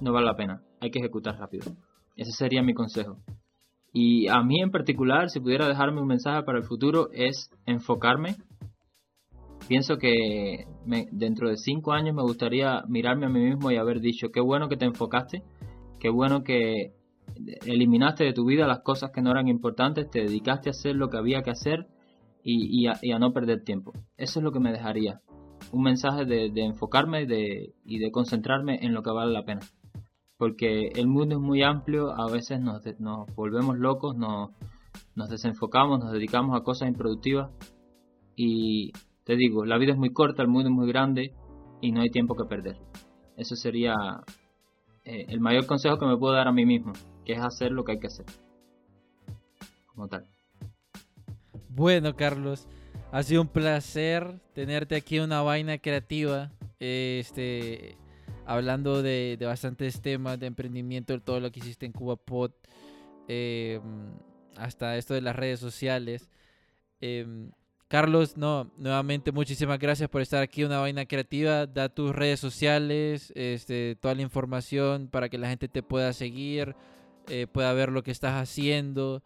[0.00, 1.72] no vale la pena, hay que ejecutar rápido.
[2.16, 3.18] Ese sería mi consejo.
[3.92, 8.36] Y a mí en particular, si pudiera dejarme un mensaje para el futuro, es enfocarme.
[9.68, 10.66] Pienso que
[11.12, 14.68] dentro de cinco años me gustaría mirarme a mí mismo y haber dicho, qué bueno
[14.68, 15.42] que te enfocaste,
[15.98, 16.94] qué bueno que
[17.66, 21.08] eliminaste de tu vida las cosas que no eran importantes, te dedicaste a hacer lo
[21.08, 21.88] que había que hacer
[22.42, 23.92] y, a, no perder tiempo.
[24.16, 25.20] Eso es lo que me dejaría.
[25.72, 27.22] Un mensaje de, enfocarme
[27.84, 29.60] y de concentrarme en lo que vale la pena.
[30.36, 34.50] Porque el mundo es muy amplio, a veces nos, nos volvemos locos, nos,
[35.14, 37.50] nos desenfocamos, nos dedicamos a cosas improductivas
[38.36, 38.92] y
[39.24, 41.34] te digo, la vida es muy corta, el mundo es muy grande
[41.80, 42.78] y no hay tiempo que perder.
[43.36, 43.94] Eso sería
[45.04, 46.92] eh, el mayor consejo que me puedo dar a mí mismo,
[47.32, 48.26] es hacer lo que hay que hacer.
[49.86, 50.26] Como tal.
[51.68, 52.66] Bueno, Carlos,
[53.12, 56.50] ha sido un placer tenerte aquí en una vaina creativa.
[56.78, 57.96] Este,
[58.46, 62.52] hablando de, bastantes temas de emprendimiento, de todo lo que hiciste en Cuba Pod,
[63.28, 63.80] em,
[64.56, 66.28] hasta esto de las redes sociales.
[67.00, 67.50] Em,
[67.88, 71.66] Carlos, no, nuevamente muchísimas gracias por estar aquí, una vaina creativa.
[71.66, 76.76] Da tus redes sociales, este, toda la información para que la gente te pueda seguir,
[77.28, 79.22] eh, pueda ver lo que estás haciendo,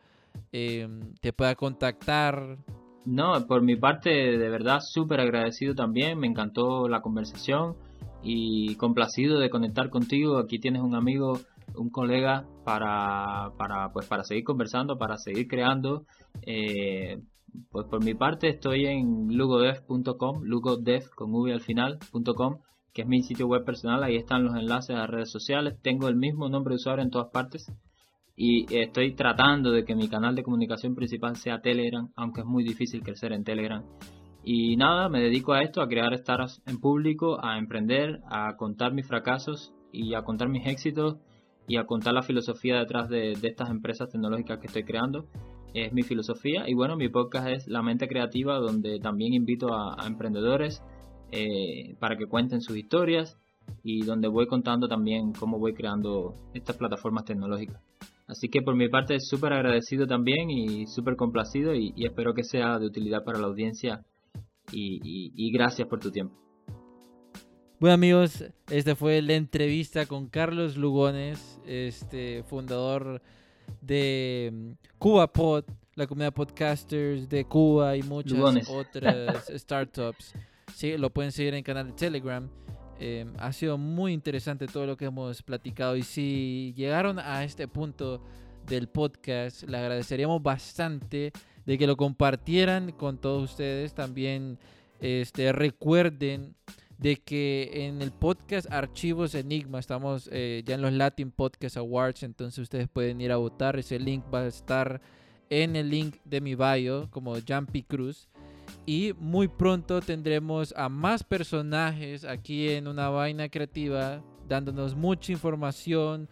[0.53, 2.59] em, te pueda contactar.
[3.05, 6.19] No, por mi parte, de verdad, súper agradecido también.
[6.19, 7.77] Me encantó la conversación
[8.23, 10.39] y complacido de conectar contigo.
[10.39, 11.39] Aquí tienes un amigo,
[11.77, 16.07] un colega para, para, pues, para seguir conversando, para seguir creando.
[16.43, 17.21] Eh,
[17.71, 22.59] pues por mi parte estoy en lugodev.com, lugodev con v al final.com,
[22.95, 26.17] que es mi sitio web personal, ahí están los enlaces a redes sociales, tengo el
[26.17, 27.71] mismo nombre de usuario en todas partes
[28.37, 32.65] y estoy tratando de que mi canal de comunicación principal sea Telegram, aunque es muy
[32.65, 33.85] difícil crecer en Telegram.
[34.43, 38.93] Y nada, me dedico a esto, a crear startups en público, a emprender, a contar
[38.93, 41.17] mis fracasos y a contar mis éxitos
[41.67, 45.27] y a contar la filosofía detrás de, de estas empresas tecnológicas que estoy creando
[45.75, 50.07] es mi filosofía y bueno, mi podcast es La Mente Creativa donde también invito a,
[50.07, 50.83] emprendedores
[51.37, 53.37] eh, para que cuenten sus historias
[53.83, 57.81] y donde voy contando también cómo voy creando estas plataformas tecnológicas.
[58.29, 62.79] Así que por mi parte súper agradecido también y súper complacido y, espero que sea
[62.79, 64.05] de utilidad para la audiencia
[64.73, 65.01] y,
[65.35, 66.35] y gracias por tu tiempo.
[67.81, 73.21] Bueno amigos, esta fue la entrevista con Carlos Lugones, este fundador
[73.81, 75.65] de mm, Cuba Pod,
[75.95, 80.35] la comunidad podcasters de Cuba y muchas otras startups.
[80.75, 82.49] Sí, lo pueden seguir en el canal de Telegram.
[82.99, 87.69] Em, ha sido muy interesante todo lo que hemos platicado y si llegaron a este
[87.69, 88.21] punto
[88.67, 91.33] del podcast, le agradeceríamos bastante
[91.65, 93.95] de que lo compartieran con todos ustedes.
[93.95, 94.59] También
[95.01, 96.57] este, recuerden
[96.99, 102.23] de que en el podcast Archivos Enigma estamos eh, ya en los Latin Podcast Awards,
[102.25, 103.79] entonces ustedes pueden ir a votar.
[103.79, 105.01] Ese link va a estar
[105.51, 108.29] en el link de mi bio como Jumpy Cruz.
[108.87, 116.29] Y muy pronto tendremos a más personajes aquí en una vaina creativa, dándonos mucha información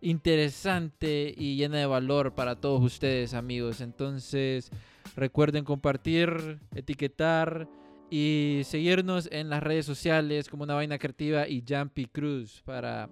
[0.00, 3.80] interesante y llena de valor para todos ustedes amigos.
[3.80, 4.70] Entonces
[5.16, 7.68] recuerden compartir, etiquetar
[8.10, 13.08] y seguirnos en las redes sociales como una vaina creativa y Jumpy Cruz para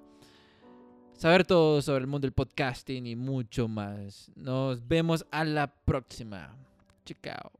[1.15, 4.31] saber todo sobre el mundo del podcasting y mucho más.
[4.37, 6.57] Nos vemos a la próxima.
[7.05, 7.56] Chao.